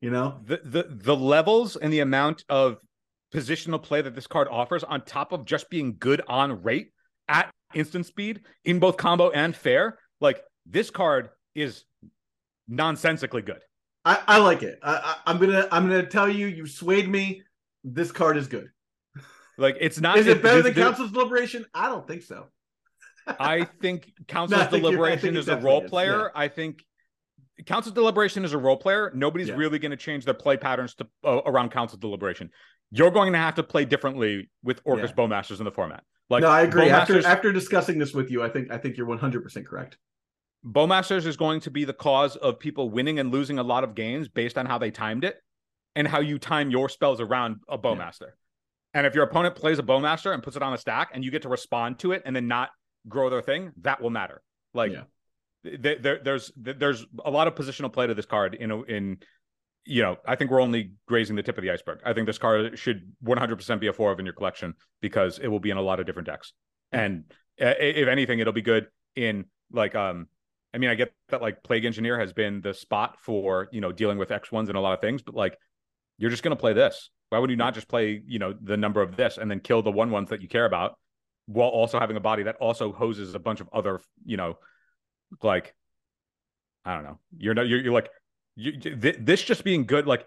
[0.00, 2.78] you know, the the the levels and the amount of
[3.34, 6.90] positional play that this card offers on top of just being good on rate
[7.28, 11.84] at instant speed in both combo and fair like this card is
[12.68, 13.60] nonsensically good
[14.06, 14.78] I, I like it.
[14.84, 17.42] I, I, I'm gonna I'm gonna tell you, you swayed me.
[17.82, 18.70] This card is good.
[19.58, 21.66] like it's not Is it better than this- Council's Deliberation?
[21.74, 22.46] I don't think so.
[23.40, 26.84] i think council's I think deliberation think it is a role is, player i think
[27.64, 29.56] council's deliberation is a role player nobody's Yeah.
[29.56, 32.50] really going to change their play patterns to uh, around council deliberation
[32.90, 35.14] you're going to have to play differently with orcish Yeah.
[35.14, 36.90] bowmasters in the format like no, I agree.
[36.90, 39.96] After Bowmasters- after discussing this with you, I think I think you're 100 percent correct.
[40.64, 43.94] Bowmasters is going to be the cause of people winning and losing a lot of
[43.94, 45.36] games based on how they timed it
[45.94, 48.30] and how you time your spells around a Bowmaster.
[48.92, 51.30] And if your opponent plays a Bowmaster and puts it on a stack and you
[51.30, 52.70] get to respond to it and then not
[53.08, 54.42] grow their thing, that will matter.
[54.74, 54.90] Like
[55.78, 59.18] There, there's there's a lot of positional play to this card in in
[59.86, 62.00] you know, I think we're only grazing the tip of the iceberg.
[62.04, 65.46] I think this card should 100% be a four of in your collection because it
[65.46, 66.52] will be in a lot of different decks.
[66.90, 67.24] And
[67.60, 70.26] uh, if anything, it'll be good in like um
[70.74, 73.92] I mean, I get that like Plague Engineer has been the spot for, you know,
[73.92, 75.56] dealing with X ones and a lot of things, but like
[76.18, 77.10] you're just gonna play this.
[77.30, 79.82] Why would you not just play, you know, the number of this and then kill
[79.82, 80.98] the one ones that you care about
[81.46, 84.58] while also having a body that also hoses a bunch of other, you know,
[85.42, 85.74] like
[86.84, 87.18] I don't know.
[87.38, 88.08] You're not you're, you're like
[88.54, 90.26] you, thi- this just being good like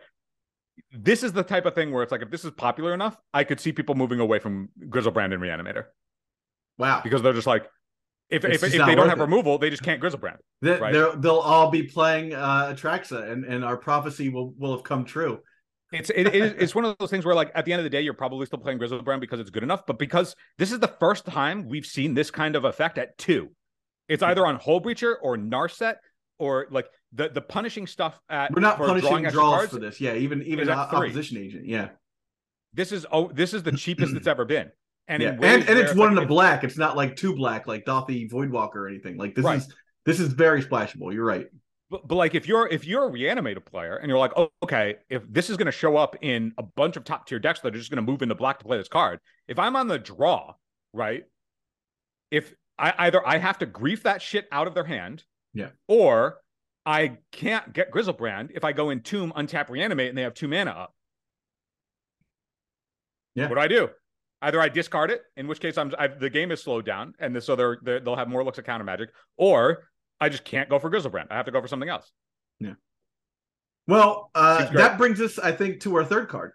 [0.92, 3.44] this is the type of thing where it's like if this is popular enough, I
[3.44, 5.86] could see people moving away from Griselbrand and Reanimator
[6.78, 7.02] Wow.
[7.04, 7.70] because they're just like
[8.30, 9.24] if It's if, if they don't have it.
[9.24, 10.38] removal, they just can't Griselbrand.
[10.62, 10.94] They, Right.
[10.94, 15.04] they'll they'll all be playing uh Atraxa, and and our prophecy will will have come
[15.04, 15.40] true.
[15.92, 17.84] It's it, it is it's one of those things where like at the end of
[17.84, 20.80] the day, you're probably still playing Griselbrand because it's good enough, but because this is
[20.80, 23.50] the first time we've seen this kind of effect at two.
[24.10, 25.96] It's either on Hullbreacher or Narset
[26.40, 29.72] or like the the punishing stuff at We're not for punishing draws cards.
[29.74, 30.02] for this.
[30.02, 31.08] Yeah, even even is at o- three.
[31.10, 31.66] opposition agent.
[31.66, 31.90] Yeah,
[32.74, 34.72] This is oh this is the cheapest it's ever been.
[35.08, 35.30] And yeah.
[35.32, 36.64] and and it's one like, in a black.
[36.64, 39.18] It's not like two black like Dauthi Voidwalker or anything.
[39.18, 39.58] Like this Right.
[39.58, 39.74] is
[40.06, 41.14] this is very splashable.
[41.14, 41.48] You're right.
[41.92, 44.98] But, but like if you're if you're a reanimated player and you're like, oh, okay,
[45.10, 47.74] if this is going to show up in a bunch of top tier decks that
[47.74, 49.98] are just going to move into black to play this card, if I'm on the
[49.98, 50.54] draw,
[50.94, 51.24] right?
[52.30, 55.24] If I either I have to grief that shit out of their hand,
[55.54, 55.70] Yeah.
[55.88, 56.38] or
[56.86, 60.72] I can't get Griselbrand if I go Entomb, untap, reanimate, and they have two mana
[60.72, 60.96] up.
[63.36, 63.48] Yeah.
[63.50, 63.90] What do I do?
[64.42, 67.36] Either I discard it, in which case I'm I've, the game is slowed down, and
[67.36, 69.90] this, so they're, they're they'll have more looks at counter magic, or
[70.22, 71.28] I just can't go for Griselbrand.
[71.30, 72.10] I have to go for something else.
[72.60, 72.74] Yeah.
[73.88, 76.54] Well, uh, that brings us, I think, to our third card.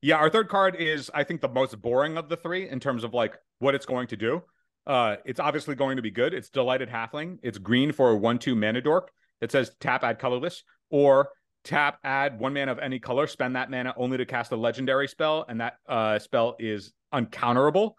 [0.00, 3.04] Yeah, our third card is, I think, the most boring of the three in terms
[3.04, 4.42] of like what it's going to do.
[4.86, 6.32] Uh, it's obviously going to be good.
[6.32, 7.38] It's Delighted Halfling.
[7.42, 11.28] It's green for a one-two mana dork that says tap, add colorless, or
[11.64, 15.06] tap, add one mana of any color, spend that mana only to cast a legendary
[15.08, 17.92] spell, and that uh, spell is uncounterable.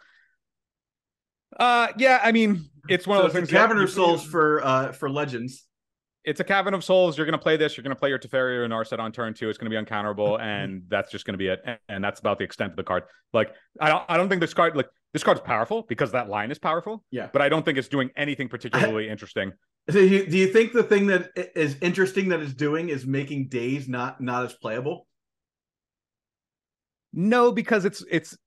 [1.57, 3.59] Uh, yeah, I mean, it's one so of those it's things.
[3.59, 5.65] a Cavern of Souls for uh for Legends.
[6.23, 7.17] it's a Cavern of Souls.
[7.17, 7.75] You're going to play this.
[7.75, 9.49] You're going to play your Teferi or Narset on turn two.
[9.49, 11.61] It's going to be uncounterable, and that's just going to be it.
[11.65, 13.03] And- And that's about the extent of the card.
[13.33, 16.51] Like, I don't, I don't think this card, like, this card's powerful because that line
[16.51, 17.03] is powerful.
[17.11, 17.29] Yeah.
[17.31, 19.53] But I don't think it's doing anything particularly interesting.
[19.89, 23.47] So you, do you think the thing that is interesting that it's doing is making
[23.47, 25.07] Daze not not as playable?
[27.11, 28.37] No, because it's it's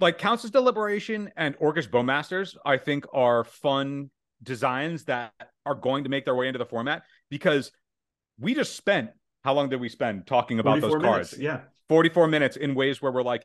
[0.00, 4.10] like Council's Deliberation and Orcish Bowmasters, I think, are fun
[4.42, 5.32] designs that
[5.66, 7.72] are going to make their way into the format because
[8.38, 9.10] we just spent
[9.44, 11.02] how long did we spend talking about those cards?
[11.32, 11.60] minutes, Yeah.
[11.88, 13.44] 44 minutes in ways where we're like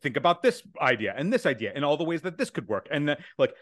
[0.00, 2.86] think about this idea and this idea and all the ways that this could work
[2.90, 3.54] and the, like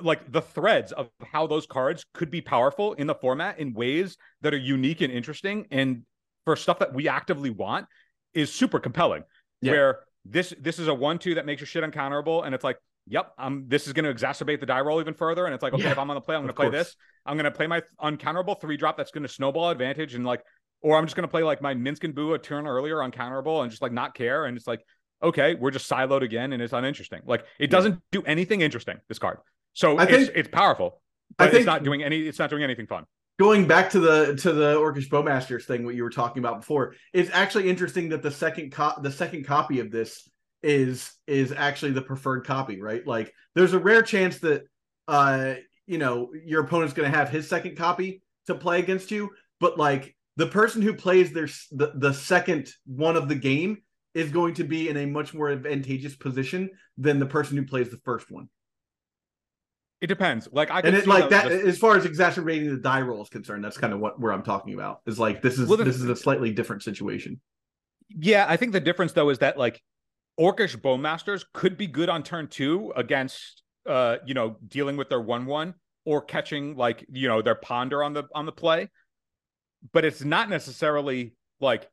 [0.00, 4.16] like the threads of how those cards could be powerful in the format in ways
[4.42, 6.02] that are unique and interesting and
[6.44, 7.86] for stuff that we actively want
[8.34, 9.24] is super compelling
[9.60, 9.72] Yeah.
[9.72, 12.76] where this this is a one two that makes your shit uncounterable and it's like
[13.08, 15.72] yep um this is going to exacerbate the die roll even further and it's like
[15.72, 16.86] okay Yeah, if i'm on the play i'm going to play course.
[16.86, 16.96] this
[17.26, 20.42] i'm going to play my uncounterable three drop that's going to snowball advantage and like
[20.84, 23.70] or I'm just gonna play like my Minsc and Boo a turn earlier uncounterable and
[23.70, 24.46] just like not care.
[24.46, 24.84] And it's like,
[25.22, 27.20] okay, we're just siloed again and it's uninteresting.
[27.24, 29.38] Like it doesn't do anything interesting, this card.
[29.74, 31.00] So I it's think- it's powerful,
[31.38, 33.04] I but think- it's not doing any it's not doing anything fun.
[33.38, 36.94] Going back to the to the Orcish Bowmasters thing, what you were talking about before,
[37.12, 40.28] it's actually interesting that the second co- the second copy of this
[40.62, 43.04] is is actually the preferred copy, right?
[43.06, 44.62] Like, there's a rare chance that
[45.08, 45.54] uh
[45.86, 49.78] you know your opponent's going to have his second copy to play against you, but
[49.78, 53.78] like the person who plays their the, the second one of the game
[54.14, 57.90] is going to be in a much more advantageous position than the person who plays
[57.90, 58.48] the first one.
[60.00, 60.48] It depends.
[60.50, 63.28] Like I and it like that the- as far as exacerbating the die roll is
[63.28, 65.94] concerned that's kind of what where i'm talking about is like this is Well, this
[65.94, 67.40] is a slightly different situation
[68.08, 69.80] Yeah, I think the difference though is that like
[70.40, 75.20] Orcish Bowmasters could be good on turn two against uh, you know, dealing with their
[75.20, 78.88] one one or catching like, you know, their ponder on the on the play.
[79.92, 81.88] But it's not necessarily like,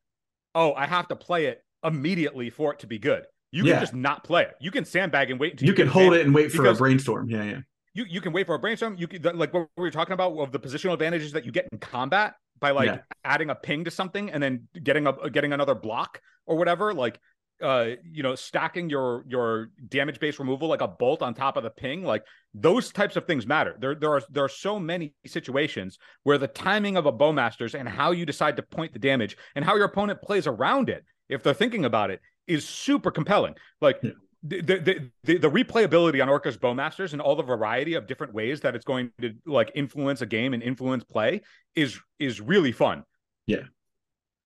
[0.53, 3.25] oh, I have to play it immediately for it to be good.
[3.51, 3.73] You Yeah.
[3.73, 4.53] can just not play it.
[4.61, 7.30] You can sandbag and wait until you can hold it and wait for a brainstorm
[7.30, 7.59] yeah yeah
[7.95, 8.95] you you can wait for a brainstorm.
[8.97, 11.67] You can like what we were talking about of the positional advantages that you get
[11.71, 12.99] in combat by like Yeah.
[13.23, 16.93] adding a ping to something and then getting a getting another block or whatever.
[16.93, 17.19] Like
[17.61, 21.63] uh you know stacking your your damage based removal like a bolt on top of
[21.63, 22.23] the ping like
[22.53, 26.47] those types of things matter there there are there are so many situations where the
[26.47, 29.84] timing of a bowmasters and how you decide to point the damage and how your
[29.88, 34.11] opponent plays around it if they're thinking about it is super compelling like Yeah.
[34.43, 38.61] the, the, the, the replayability on Orcish Bowmasters and all the variety of different ways
[38.61, 41.41] that it's going to like influence a game and influence play
[41.75, 43.03] is is really fun.
[43.47, 43.63] Yeah.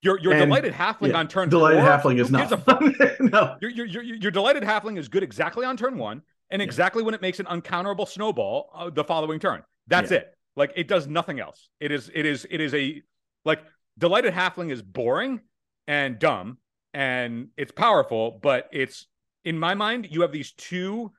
[0.01, 3.55] Your your And- delighted halfling yeah, on turn delighted four, halfling is not a no
[3.61, 6.65] Your, your, your, your delighted halfling is good exactly on turn one and Yeah.
[6.65, 9.63] exactly when it makes an uncounterable snowball uh, the following turn.
[9.88, 10.17] That's Yeah.
[10.19, 10.34] it.
[10.57, 11.69] Like it does nothing else.
[11.79, 13.01] It is it is it is a
[13.45, 13.61] like
[13.97, 15.39] delighted halfling is boring
[15.88, 16.57] and dumb
[16.94, 19.08] and it's powerful, but it's
[19.46, 21.12] in my mind you have these two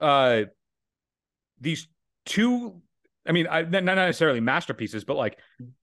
[0.00, 0.42] uh
[1.60, 1.88] these
[2.26, 2.80] two
[3.26, 5.38] I mean I, not necessarily masterpieces, but like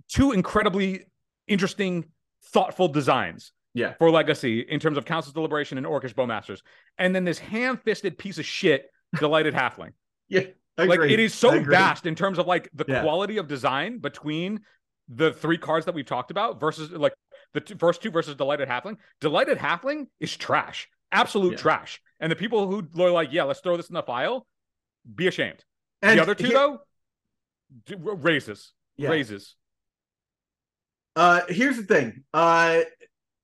[0.08, 1.06] two incredibly
[1.48, 2.06] interesting,
[2.46, 3.94] thoughtful designs yeah.
[3.98, 6.60] for legacy in terms of council's deliberation and orcish bowmasters.
[6.98, 8.90] And then this ham-fisted piece of shit
[9.20, 9.92] delighted halfling.
[10.32, 10.44] Yeah
[10.88, 13.02] like it is so vast in terms of like the Yeah.
[13.02, 14.62] quality of design between
[15.08, 17.14] the three cards that we've talked about versus like
[17.54, 21.58] the two, first two versus delighted halfling delighted halfling is trash absolute Yeah.
[21.58, 24.46] trash and the people who are like yeah let's throw this in the file
[25.16, 25.64] be ashamed
[26.02, 26.80] and the other two here- though
[27.86, 29.10] d- raises yeah.
[29.10, 29.56] raises
[31.16, 32.24] Uh, here's the thing.
[32.34, 32.82] Uh,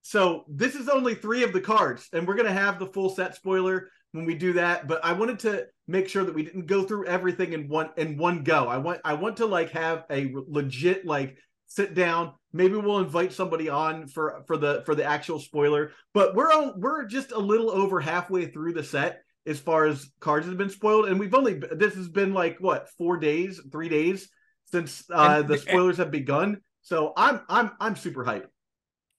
[0.02, 3.36] so this is only three of the cards, and we're gonna have the full set
[3.36, 4.88] spoiler when we do that.
[4.88, 8.18] But I wanted to make sure that we didn't go through everything in one in
[8.18, 8.68] one go.
[8.68, 11.38] I want I want to like have a legit like
[11.68, 12.34] sit down.
[12.56, 15.92] Maybe we'll invite somebody on for for the for the actual spoiler.
[16.14, 20.10] But we're on we're just a little over halfway through the set as far as
[20.22, 23.90] cards have been spoiled, and we've only this has been like what four days, three
[23.90, 24.30] days
[24.72, 26.62] since uh, And- the spoilers have begun.
[26.82, 28.48] So I'm I'm I'm super hyped.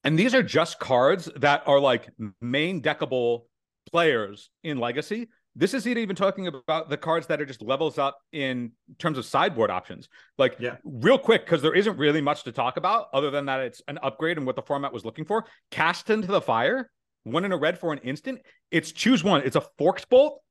[0.03, 2.09] And these are just cards that are like
[2.41, 3.43] main deckable
[3.91, 5.29] players in Legacy.
[5.59, 9.25] This isn't even talking about the cards that are just levels up in terms of
[9.25, 10.09] sideboard options.
[10.37, 10.77] Like, Yeah.
[10.85, 13.99] real quick, because there isn't really much to talk about other than that it's an
[14.03, 15.47] upgrade and what the format was looking for.
[15.71, 16.91] Cast into the fire,
[17.25, 18.41] one in a red for an instant.
[18.71, 19.43] It's choose one.
[19.45, 20.43] It's a forked bolt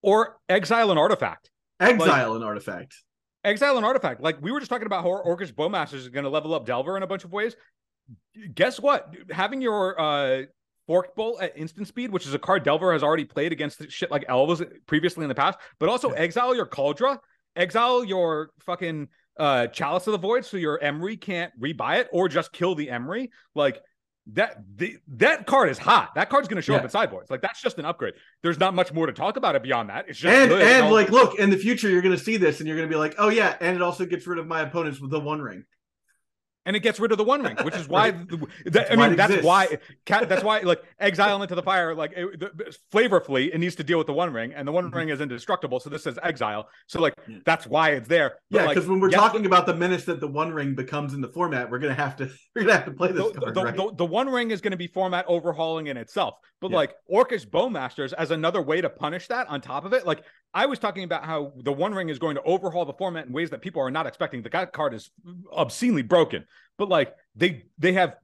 [0.00, 1.50] or exile an artifact.
[1.78, 2.94] Exile an artifact.
[3.44, 4.20] Exile an artifact.
[4.22, 6.96] Like we were just talking about how Orcish Bowmasters is going to level up Delver
[6.96, 7.54] in a bunch of ways.
[8.54, 9.14] Guess what?
[9.30, 10.42] Having your uh
[10.88, 14.10] Forked Bolt at instant speed, which is a card Delver has already played against shit
[14.10, 17.18] like Elves previously in the past, but also exile your Cauldra,
[17.54, 19.08] exile your fucking
[19.38, 22.88] uh Chalice of the Void so your Emry can't rebuy it or just kill the
[22.88, 23.28] Emry.
[23.54, 23.80] Like
[24.32, 26.14] that the, that card is hot.
[26.14, 27.30] That card's going to show up in sideboards.
[27.30, 28.14] Like that's just an upgrade.
[28.42, 30.06] There's not much more to talk about it beyond that.
[30.08, 30.62] It's just And good.
[30.62, 33.14] and like look, in the future you're gonna see this and you're gonna be like,
[33.18, 35.64] oh yeah, and it also gets rid of my opponents with the one ring.
[36.68, 38.10] And it gets rid of the one ring, which is why.
[38.10, 38.28] Right.
[38.28, 39.46] th- That's I mean, that's exists.
[39.46, 39.78] why.
[40.06, 43.96] That's why, like exile into the fire, like it, the, flavorfully, it needs to deal
[43.96, 44.94] with the one ring, and the one Mhm.
[44.94, 45.80] ring is indestructible.
[45.80, 46.68] So this is exile.
[46.86, 47.14] So like
[47.46, 48.34] that's why it's there.
[48.50, 50.74] But, Yeah, like, because when we're yes, talking about the menace that the One Ring
[50.74, 53.40] becomes in the format, we're gonna have to we're gonna have to play this the,
[53.40, 53.76] card, the, right?
[53.76, 56.34] the, the one ring is going to be format overhauling in itself.
[56.60, 56.76] But Yeah.
[56.76, 60.06] like Orcish Bowmasters as another way to punish that on top of it.
[60.06, 63.26] Like I was talking about how the one ring is going to overhaul the format
[63.26, 64.42] in ways that people are not expecting.
[64.42, 65.10] The card is
[65.52, 66.44] obscenely broken.
[66.78, 68.16] But like they they have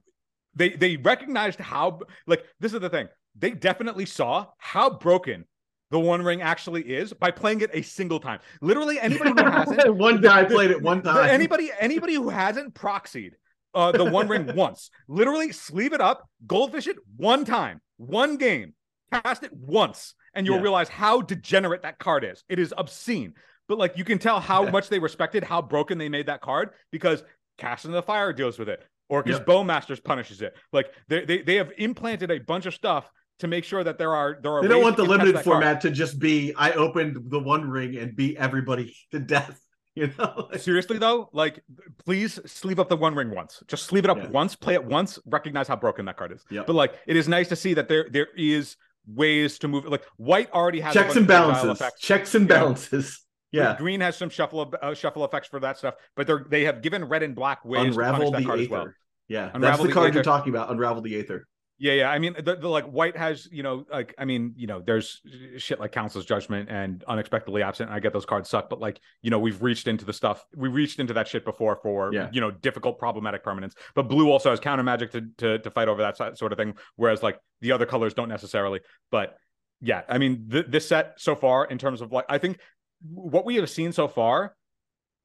[0.55, 3.07] they they recognized how like this is the thing.
[3.37, 5.45] They definitely saw how broken
[5.91, 8.39] the one ring actually is by playing it a single time.
[8.61, 11.29] Literally anybody who hasn't one guy played it one time.
[11.29, 13.31] Anybody, anybody who hasn't proxied
[13.75, 18.73] uh, the One Ring once, literally sleeve it up, goldfish it one time, one game,
[19.11, 20.63] cast it once, and you'll Yeah.
[20.63, 22.43] realize how degenerate that card is.
[22.49, 23.33] It is obscene.
[23.67, 24.71] But like you can tell how Yeah.
[24.71, 27.23] much they respected how broken they made that card because
[27.57, 28.83] Cast in the Fire deals with it.
[29.11, 29.45] Orcish Yep.
[29.45, 30.55] Bowmasters punishes it.
[30.73, 34.15] Like they, they they have implanted a bunch of stuff to make sure that there
[34.15, 34.61] are there are.
[34.61, 35.55] They don't want the limited that card.
[35.61, 39.59] format to just be I opened the One Ring and beat everybody to death.
[39.97, 41.61] You know, Seriously though, like
[42.03, 43.63] please sleeve up the one ring once.
[43.69, 44.27] Just sleeve it up Yeah.
[44.27, 46.43] once, play it once, recognize how broken that card is.
[46.51, 46.67] Yep.
[46.67, 48.75] But like it is nice to see that there there is
[49.07, 49.91] ways to move it.
[49.91, 51.81] Like white already has checks and balances.
[51.97, 53.24] Checks and balances.
[53.55, 56.65] Yeah, Green has some shuffle of uh, shuffle effects for that stuff, but they're they
[56.65, 58.63] have given red and black ways unravel to the card Aether.
[58.63, 58.87] as well.
[59.27, 60.71] Yeah, that's Unravel the the card you're talking about.
[60.71, 61.47] Unravel the Aether.
[61.77, 62.09] Yeah, yeah.
[62.09, 65.19] I mean, the, the like white has, you know, like I mean, you know, there's
[65.57, 67.89] shit like Council's Judgment and Unexpectedly Absent.
[67.89, 70.45] And I get those cards suck, but like, you know, we've reached into the stuff.
[70.55, 72.29] We reached into that shit before for Yeah.
[72.31, 73.73] you know difficult, problematic permanents.
[73.93, 76.75] But blue also has counter magic to to to fight over that sort of thing,
[76.95, 78.79] whereas like the other colors don't necessarily.
[79.11, 79.35] But
[79.81, 82.59] yeah, I mean, th- this set so far in terms of like, I think
[83.01, 84.55] what we have seen so far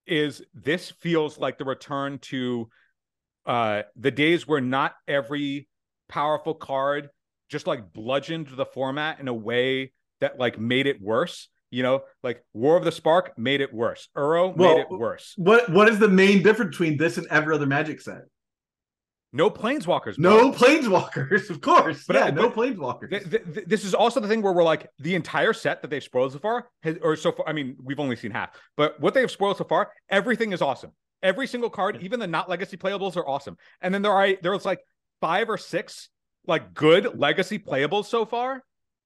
[0.06, 2.68] is this feels like the return to
[3.46, 5.68] uh the days where not every
[6.08, 7.08] powerful card
[7.48, 12.02] just like bludgeoned the format in a way that like made it worse you know?
[12.22, 14.08] Like war of the spark made it worse.
[14.16, 15.34] Uro Well, made it worse.
[15.36, 18.22] What What is the main difference between this and every other Magic set?
[19.32, 20.18] No planeswalkers.
[20.18, 22.04] No planeswalkers, of course.
[22.06, 23.10] But- uh, yeah, no planeswalkers.
[23.10, 25.88] Th- th- th- this is also the thing where we're like the entire set that
[25.88, 28.98] they've spoiled so far has, or so far i mean we've only seen half but
[29.00, 30.90] what they have spoiled so far everything is awesome
[31.22, 34.64] every single card even the not legacy playables are awesome and then there are there's
[34.64, 34.80] like
[35.20, 36.08] five or six
[36.46, 38.62] like good legacy playables so far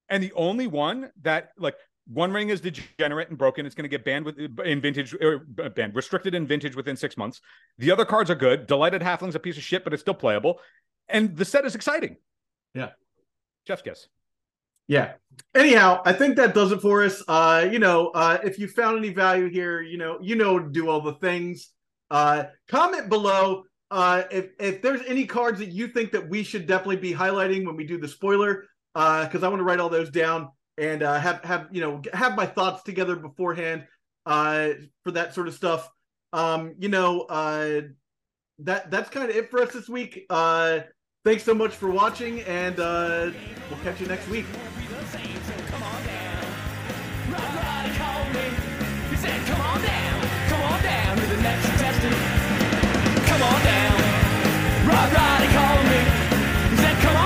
[0.08, 1.74] and the only one that like
[2.06, 5.46] one ring is degenerate and broken it's going to get banned with in vintage or
[5.62, 7.40] uh, banned restricted in vintage within six months
[7.78, 10.60] the other cards are good delighted halfling's a piece of shit but it's still playable
[11.08, 12.16] and the set is exciting
[12.74, 12.90] Yeah.
[13.66, 14.08] Jeff's guess.
[14.86, 15.12] Yeah.
[15.54, 17.22] Anyhow, I think that does it for us.
[17.26, 20.90] Uh, you know, uh, if you found any value here, you know, you know, do
[20.90, 21.70] all the things.
[22.10, 26.66] Uh, comment below uh, if if there's any cards that you think that we should
[26.66, 28.66] definitely be highlighting when we do the spoiler.
[28.94, 32.02] Uh, because I want to write all those down and uh, have have you know
[32.12, 33.86] have my thoughts together beforehand
[34.26, 34.70] uh,
[35.02, 35.88] for that sort of stuff.
[36.32, 37.82] Um, you know uh,
[38.60, 40.26] that that's kind of it for us this week.
[40.30, 40.80] Uh,
[41.24, 43.30] thanks so much for watching, and uh,
[43.70, 44.46] we'll catch you next week.